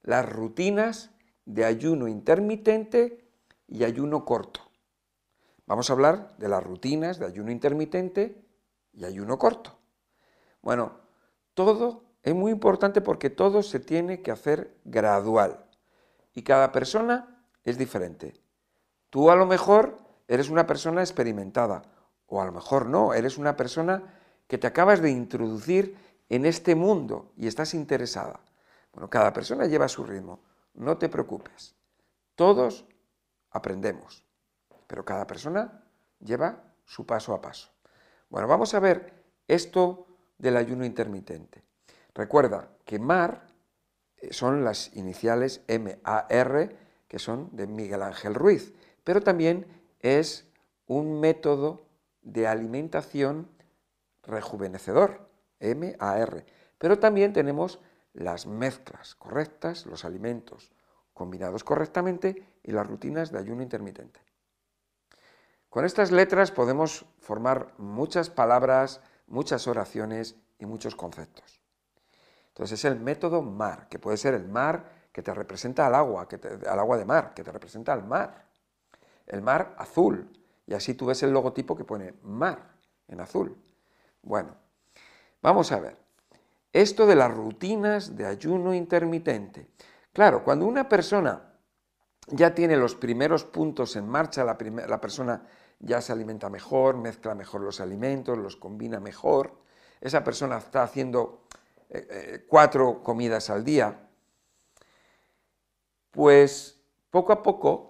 [0.02, 1.10] las rutinas
[1.44, 3.24] de ayuno intermitente
[3.66, 4.67] y ayuno corto.
[5.68, 8.42] Vamos a hablar de las rutinas de ayuno intermitente
[8.94, 9.78] y ayuno corto.
[10.62, 10.92] Bueno,
[11.52, 15.66] todo es muy importante porque todo se tiene que hacer gradual
[16.32, 18.32] y cada persona es diferente.
[19.10, 21.82] Tú a lo mejor eres una persona experimentada
[22.28, 24.02] o a lo mejor no, eres una persona
[24.46, 25.98] que te acabas de introducir
[26.30, 28.40] en este mundo y estás interesada.
[28.94, 30.40] Bueno, cada persona lleva su ritmo,
[30.72, 31.76] no te preocupes.
[32.36, 32.86] Todos
[33.50, 34.27] aprendemos
[34.88, 35.84] pero cada persona
[36.18, 37.70] lleva su paso a paso.
[38.28, 40.06] Bueno, vamos a ver esto
[40.38, 41.62] del ayuno intermitente.
[42.14, 43.46] Recuerda que MAR
[44.16, 48.74] eh, son las iniciales M-A-R, que son de Miguel Ángel Ruiz,
[49.04, 49.66] pero también
[50.00, 50.50] es
[50.86, 51.86] un método
[52.22, 53.48] de alimentación
[54.24, 56.44] rejuvenecedor, M-A-R.
[56.78, 57.80] Pero también tenemos
[58.12, 60.72] las mezclas correctas, los alimentos
[61.14, 64.20] combinados correctamente y las rutinas de ayuno intermitente.
[65.68, 71.60] Con estas letras podemos formar muchas palabras, muchas oraciones y muchos conceptos.
[72.48, 76.26] Entonces es el método mar, que puede ser el mar que te representa al agua,
[76.26, 78.46] que al agua de mar, que te representa al mar.
[79.26, 80.30] El mar azul,
[80.66, 82.74] y así tú ves el logotipo que pone mar
[83.06, 83.56] en azul.
[84.22, 84.54] Bueno,
[85.42, 85.96] vamos a ver.
[86.72, 89.68] Esto de las rutinas de ayuno intermitente.
[90.12, 91.47] Claro, cuando una persona
[92.30, 94.56] ya tiene los primeros puntos en marcha, la,
[94.86, 95.46] la persona
[95.80, 99.52] ya se alimenta mejor, mezcla mejor los alimentos, los combina mejor,
[100.00, 101.44] esa persona está haciendo
[101.90, 104.08] eh, eh, cuatro comidas al día,
[106.10, 107.88] pues poco a poco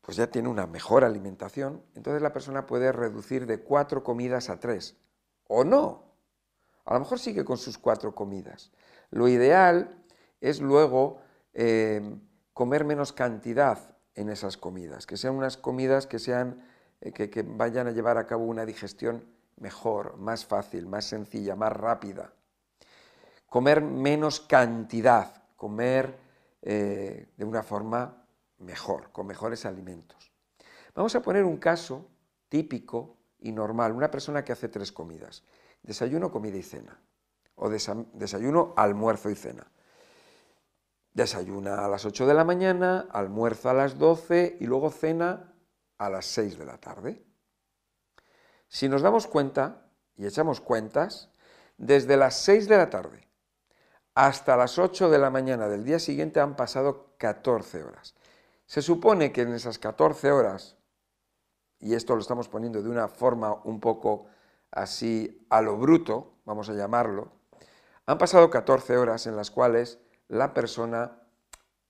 [0.00, 4.58] pues ya tiene una mejor alimentación, entonces la persona puede reducir de cuatro comidas a
[4.58, 4.96] tres,
[5.46, 6.04] o no.
[6.84, 8.72] A lo mejor sigue con sus cuatro comidas.
[9.10, 10.02] Lo ideal
[10.40, 11.20] es luego
[11.54, 12.18] eh,
[12.60, 13.78] comer menos cantidad
[14.14, 16.62] en esas comidas, que sean unas comidas que, sean,
[17.00, 19.24] eh, que, vayan a llevar a cabo una digestión
[19.56, 22.34] mejor, más fácil, más sencilla, más rápida.
[23.46, 26.18] Comer menos cantidad, comer
[26.60, 28.26] eh, de una forma
[28.58, 30.30] mejor, con mejores alimentos.
[30.94, 32.10] Vamos a poner un caso
[32.50, 35.44] típico y normal, una persona que hace tres comidas,
[35.82, 37.00] desayuno, comida y cena,
[37.54, 39.66] o desayuno, almuerzo y cena.
[41.20, 45.52] Desayuna a las 8 de la mañana, almuerza a las 12 y luego cena
[45.98, 47.22] a las 6 de la tarde.
[48.68, 51.28] Si nos damos cuenta y echamos cuentas,
[51.76, 53.28] desde las 6 de la tarde
[54.14, 58.14] hasta las 8 de la mañana del día siguiente han pasado 14 horas.
[58.64, 60.78] Se supone que en esas 14 horas,
[61.80, 64.24] y esto lo estamos poniendo de una forma un poco
[64.70, 67.30] así a lo bruto, vamos a llamarlo,
[68.06, 69.98] han pasado 14 horas en las cuales
[70.30, 71.10] la persona,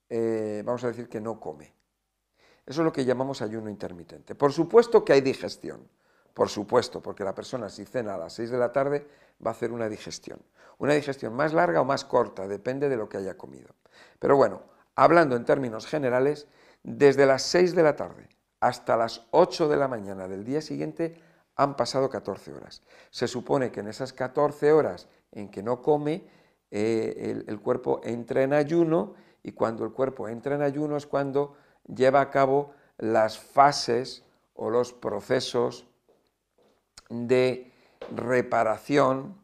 [0.09, 1.73] eh, vamos a decir que no come.
[2.67, 4.35] Eso es lo que llamamos ayuno intermitente.
[4.35, 5.89] Por supuesto que hay digestión,
[6.33, 9.07] por supuesto, porque la persona si cena a las 6 de la tarde
[9.45, 10.41] va a hacer una digestión.
[10.79, 13.75] Una digestión más larga o más corta, depende de lo que haya comido.
[14.19, 14.63] Pero bueno,
[14.95, 16.47] hablando en términos generales,
[16.83, 18.29] desde las 6 de la tarde
[18.61, 21.21] hasta las 8 de la mañana del día siguiente
[21.57, 22.83] han pasado 14 horas.
[23.11, 26.25] Se supone que en esas 14 horas en que no come,
[26.71, 31.57] eh, el, cuerpo entra en ayuno y cuando el cuerpo entra en ayuno es cuando
[31.93, 35.89] lleva a cabo las fases o los procesos
[37.09, 37.73] de
[38.15, 39.37] reparación,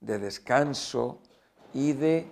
[0.00, 1.20] de descanso
[1.72, 2.30] y de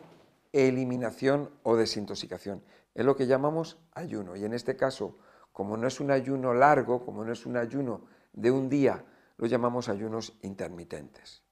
[0.52, 2.62] eliminación o desintoxicación.
[2.94, 4.36] Es lo que llamamos ayuno.
[4.36, 5.16] Y en este caso,
[5.52, 9.02] como no es un ayuno largo, como no es un ayuno de un día,
[9.38, 11.42] lo llamamos ayunos intermitentes.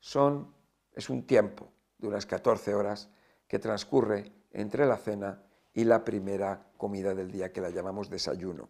[0.00, 0.52] Son,
[0.94, 3.08] es un tiempo de unas 14 horas
[3.46, 5.42] que transcurre entre la cena
[5.74, 8.68] y la primera comida del día, que la llamamos desayuno.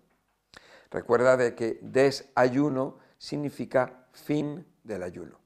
[0.90, 5.38] Recuerda de que desayuno significa fin del ayuno.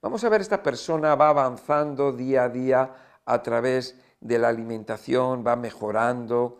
[0.00, 5.44] Vamos a ver, esta persona va avanzando día a día a través de la alimentación,
[5.46, 6.58] va mejorando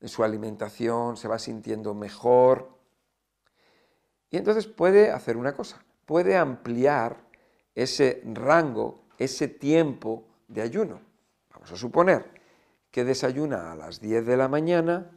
[0.00, 2.70] su alimentación, se va sintiendo mejor.
[4.30, 7.24] Y entonces puede hacer una cosa, puede ampliar
[7.74, 11.00] ese rango, ese tiempo de ayuno.
[11.50, 12.42] Vamos a suponer
[12.90, 15.10] que desayuna a las 10 de la mañana,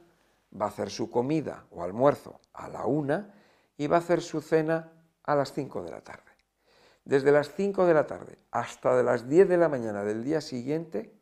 [0.60, 3.28] va a hacer su comida o almuerzo a la 1
[3.78, 4.92] y va a hacer su cena
[5.24, 6.32] a las 5 de la tarde.
[7.04, 10.42] Desde las 5 de la tarde hasta de las 10 de la mañana del día
[10.42, 11.14] siguiente,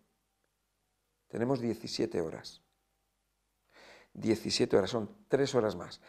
[1.27, 2.61] tenemos 17 horas.
[4.13, 5.99] 17 horas, son 3 horas más.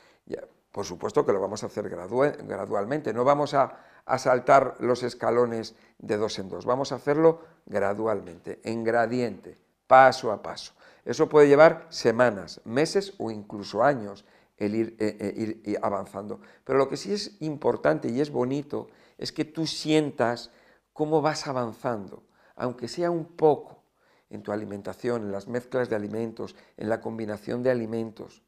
[0.71, 5.75] por supuesto que lo vamos a hacer gradualmente, no vamos a, a, saltar los escalones
[5.99, 10.73] de dos en dos, vamos a hacerlo gradualmente, en gradiente, paso a paso.
[11.05, 14.25] Eso puede llevar semanas, meses o incluso años
[14.57, 16.41] el ir, eh, eh, ir avanzando.
[16.65, 18.89] Pero lo que sí es importante y es bonito
[19.19, 20.51] es que tú sientas
[20.93, 22.23] cómo vas avanzando,
[22.57, 23.85] aunque sea un poco,
[24.31, 28.43] en tu alimentación, en las mezclas de alimentos, en la combinación de alimentos,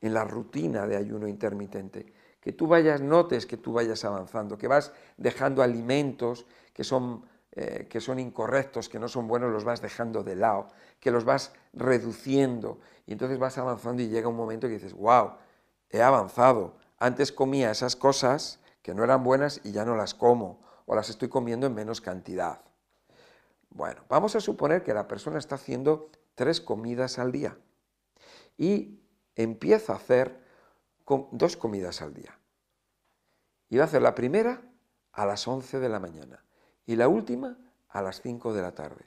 [0.00, 4.66] en la rutina de ayuno intermitente, que tú vayas, notes que tú vayas avanzando, que
[4.66, 9.80] vas dejando alimentos que son, eh, que son incorrectos, que no son buenos, los vas
[9.80, 10.66] dejando de lado,
[10.98, 15.34] que los vas reduciendo y entonces vas avanzando y llega un momento que dices, wow,
[15.88, 20.60] he avanzado, antes comía esas cosas que no eran buenas y ya no las como
[20.86, 22.60] o las estoy comiendo en menos cantidad.
[23.70, 27.56] Bueno, vamos a suponer que la persona está haciendo tres comidas al día
[28.58, 29.00] y
[29.36, 30.41] empieza a hacer
[31.32, 32.38] dos comidas al día.
[33.74, 34.62] Va a hacer la primera
[35.12, 36.44] a las 11 de la mañana
[36.84, 37.56] y la última
[37.88, 39.04] a las 5 de la tarde.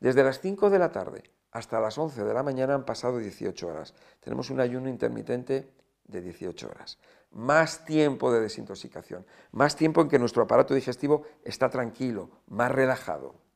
[0.00, 3.66] Desde las 5 de la tarde hasta las 11 de la mañana han pasado 18
[3.66, 3.94] horas.
[4.20, 5.72] Tenemos un ayuno intermitente
[6.04, 6.98] de 18 horas.
[7.30, 13.48] Más tiempo de desintoxicación, más tiempo en que nuestro aparato digestivo está tranquilo, más relajado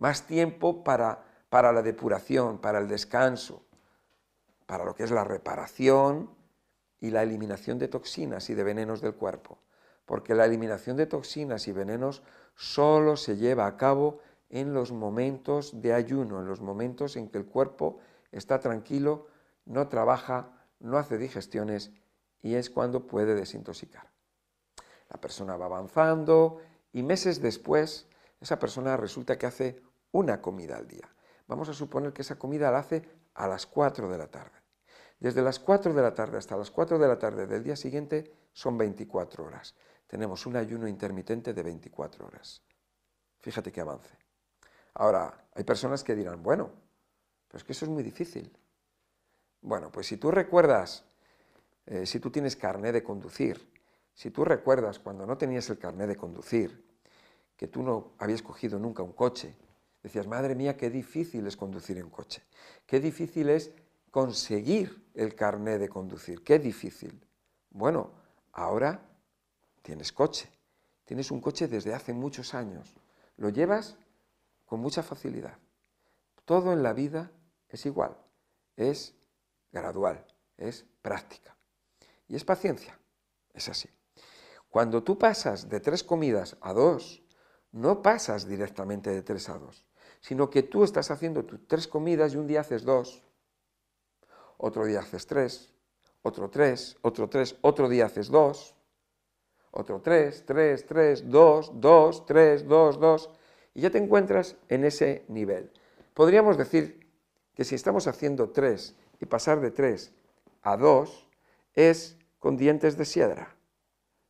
[0.00, 3.62] más tiempo para, para la depuración, para el descanso,
[4.66, 6.30] para lo que es la reparación
[7.00, 9.58] y la eliminación de toxinas y de venenos del cuerpo.
[10.04, 12.22] Porque la eliminación de toxinas y venenos
[12.54, 14.20] solo se lleva a cabo
[14.50, 18.00] en los momentos de ayuno, en los momentos en que el cuerpo
[18.32, 19.28] está tranquilo,
[19.64, 21.92] no trabaja, no hace digestiones
[22.42, 24.10] y es cuando puede desintoxicar.
[25.08, 26.60] La persona va avanzando
[26.92, 28.08] y meses después
[28.40, 29.82] esa persona resulta que hace
[30.12, 31.08] una comida al día.
[31.46, 33.02] Vamos a suponer que esa comida la hace
[33.34, 34.59] a las 4 de la tarde.
[35.20, 38.32] Desde las 4 de la tarde hasta las 4 de la tarde del día siguiente
[38.54, 39.74] son 24 horas.
[40.06, 42.62] Tenemos un ayuno intermitente de 24 horas.
[43.38, 44.16] Fíjate qué avance.
[44.94, 46.70] Ahora, hay personas que dirán, bueno,
[47.46, 48.50] pero es que eso es muy difícil.
[49.60, 51.04] Bueno, pues si tú recuerdas,
[51.84, 53.70] eh, si tú tienes carné de conducir,
[54.14, 56.82] si tú recuerdas cuando no tenías el carné de conducir,
[57.56, 59.54] que tú no habías cogido nunca un coche,
[60.02, 62.42] decías, madre mía, qué difícil es conducir en coche,
[62.86, 63.70] qué difícil es
[64.10, 67.26] conseguir el carné de conducir, qué difícil.
[67.70, 68.10] Bueno,
[68.52, 69.00] ahora
[69.82, 70.48] tienes coche,
[71.04, 72.94] tienes un coche desde hace muchos años,
[73.36, 73.96] lo llevas
[74.66, 75.58] con mucha facilidad.
[76.44, 77.30] Todo en la vida
[77.68, 78.16] es igual,
[78.76, 79.14] es
[79.72, 80.24] gradual,
[80.56, 81.56] es práctica.
[82.28, 82.98] Y es paciencia,
[83.52, 83.88] es así.
[84.68, 87.22] Cuando tú pasas de tres comidas a dos,
[87.72, 89.84] no pasas directamente de tres a dos,
[90.20, 93.22] sino que tú estás haciendo tus tres comidas y un día haces dos,
[94.60, 95.72] otro día haces tres,
[96.22, 98.74] otro tres, otro tres, otro día haces dos,
[99.70, 103.30] otro tres, tres, tres, dos, dos, tres, dos, dos,
[103.74, 105.70] y ya te encuentras en ese nivel.
[106.14, 107.08] Podríamos decir
[107.54, 110.12] que si estamos haciendo tres y pasar de tres
[110.62, 111.26] a dos
[111.74, 113.56] es con dientes de sierra.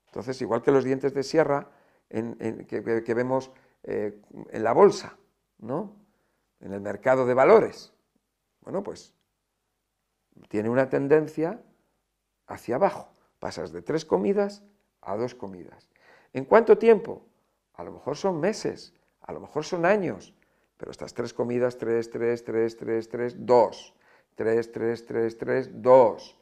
[0.07, 1.71] Entonces, igual que los dientes de sierra
[2.09, 3.51] que, vemos
[3.83, 4.21] eh,
[4.51, 5.17] en la bolsa,
[5.59, 5.97] ¿no?
[6.61, 7.93] en el mercado de valores.
[8.61, 9.15] Bueno, pues
[10.49, 11.61] tiene una tendencia
[12.47, 13.09] hacia abajo.
[13.39, 14.63] Pasas de tres comidas
[15.01, 15.89] a dos comidas.
[16.33, 17.23] ¿En cuánto tiempo?
[17.75, 20.35] A lo mejor son meses, a lo mejor son años,
[20.77, 23.95] pero estas tres comidas, tres, tres, tres, tres, tres, dos,
[24.35, 26.37] tres, tres, tres, tres, dos,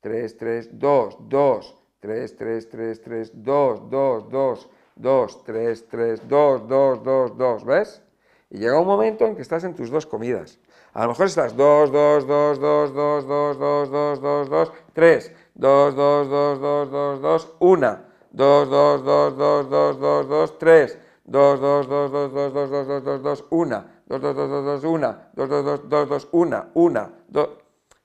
[0.00, 6.68] tres, tres, dos, dos, tres, tres, tres, tres, dos, dos, dos, dos, tres, tres, dos,
[6.68, 8.02] dos, dos, dos, ¿ves?
[8.50, 10.58] Y llega un momento en que estás en tus dos comidas.
[10.94, 15.32] A lo mejor estás 2, 2, 2, 2, 2, 2, 2, 2, 2, 2, 3,
[15.54, 17.98] 2, 2, 2, 2, 2, 2, 1,
[18.32, 22.70] 2, 2, 2, 2, 2, 2, 2, 3, 2, 2, 2, 2, 2, 2, 2,
[22.70, 26.28] 2, 2, 2, 1, 2, 2, 2, 2, 2, 1, 2, 2, 2, 2, 2,
[26.30, 27.48] 1, 1, 2,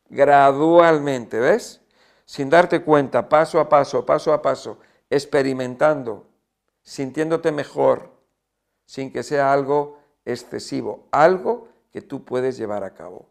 [0.09, 1.81] gradualmente, ¿ves?
[2.23, 4.77] Sin darte cuenta, paso a paso, paso a paso,
[5.09, 6.25] experimentando,
[6.83, 8.11] sintiéndote mejor,
[8.85, 13.29] sin que sea algo excesivo, algo que tú puedes llevar a cabo.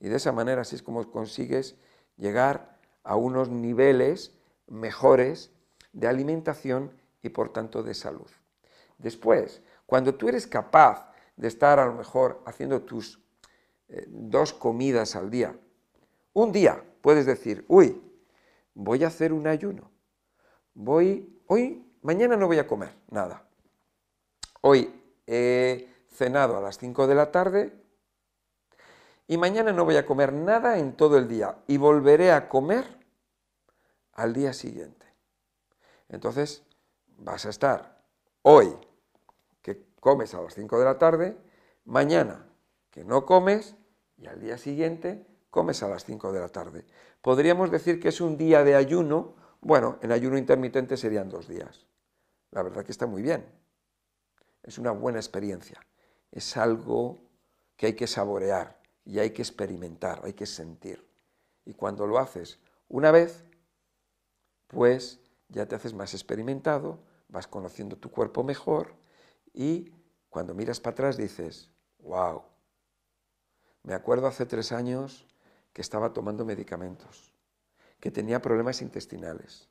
[0.00, 1.76] Y de esa manera así es como consigues
[2.16, 4.34] llegar a unos niveles
[4.66, 5.50] mejores
[5.92, 8.30] de alimentación y por tanto de salud.
[8.98, 13.20] Después, cuando tú eres capaz de estar a lo mejor haciendo tus
[13.88, 15.56] eh, dos comidas al día,
[16.32, 18.00] un día puedes decir, uy,
[18.74, 19.90] voy a hacer un ayuno,
[20.74, 23.46] voy, hoy, mañana no voy a comer nada,
[24.60, 24.92] hoy
[25.26, 27.72] he cenado a las 5 de la tarde
[29.26, 32.84] y mañana no voy a comer nada en todo el día y volveré a comer
[34.12, 35.06] al día siguiente.
[36.08, 36.62] Entonces
[37.18, 38.02] vas a estar
[38.42, 38.76] hoy
[39.60, 41.36] que comes a las 5 de la tarde,
[41.84, 42.46] mañana
[42.90, 43.74] que no comes
[44.16, 46.86] y al día siguiente comes a las 5 de la tarde.
[47.22, 51.86] Podríamos decir que es un día de ayuno, bueno, en ayuno intermitente serían dos días.
[52.50, 53.44] La verdad que está muy bien.
[54.62, 55.80] Es una buena experiencia
[56.34, 57.20] es algo
[57.76, 61.08] que hay que saborear y hay que experimentar, hay que sentir.
[61.64, 62.58] Y cuando lo haces
[62.88, 63.44] una vez,
[64.66, 68.96] pues ya te haces más experimentado, vas conociendo tu cuerpo mejor
[69.52, 69.92] y
[70.28, 71.70] cuando miras para atrás dices,
[72.00, 72.42] wow,
[73.84, 75.28] me acuerdo hace tres años
[75.72, 77.32] que estaba tomando medicamentos,
[78.00, 79.68] que tenía problemas intestinales,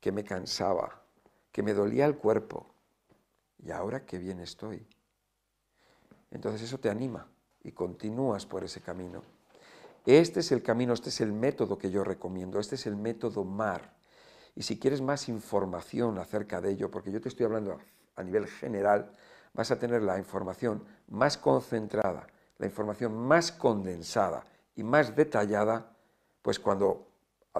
[0.00, 1.04] que me cansaba,
[1.52, 2.74] que me dolía el cuerpo.
[3.58, 4.88] Y ahora qué bien estoy
[6.32, 7.26] entonces eso te anima
[7.62, 9.22] y continúas por ese camino.
[10.04, 13.44] Este es el camino, este es el método que yo recomiendo, este es el método
[13.44, 13.94] MAR.
[14.56, 17.78] Y si quieres más información acerca de ello, porque yo te estoy hablando
[18.16, 19.12] a nivel general,
[19.54, 22.26] vas a tener la información más concentrada,
[22.58, 25.94] la información más condensada y más detallada,
[26.42, 27.06] pues cuando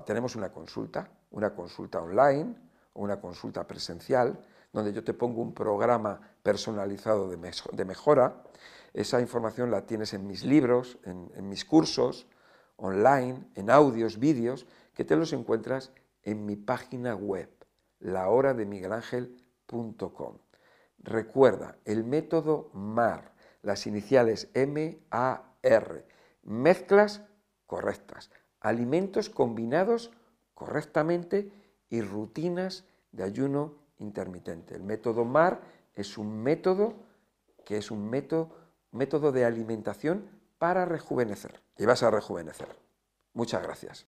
[0.04, 2.56] tenemos una consulta, una consulta online
[2.94, 4.38] o una consulta presencial,
[4.72, 7.36] donde yo te pongo un programa personalizado de,
[7.84, 8.42] mejora.
[8.94, 12.26] Esa información la tienes en mis libros, en, mis cursos,
[12.76, 15.92] online, en audios, vídeos, que te los encuentras
[16.22, 17.48] en mi página web,
[18.00, 20.38] lahorademiguelangel.com.
[20.98, 26.06] Recuerda, el método MAR, las iniciales M-A-R,
[26.42, 27.22] mezclas
[27.66, 30.10] correctas, alimentos combinados
[30.54, 31.52] correctamente
[31.90, 34.74] y rutinas de ayuno intermitente.
[34.74, 35.60] El método MAR
[35.94, 36.94] es un método
[37.64, 38.56] que es un método,
[38.90, 40.28] método de alimentación
[40.58, 41.62] para rejuvenecer.
[41.78, 42.68] Y vas a rejuvenecer.
[43.34, 44.00] Muchas gracias.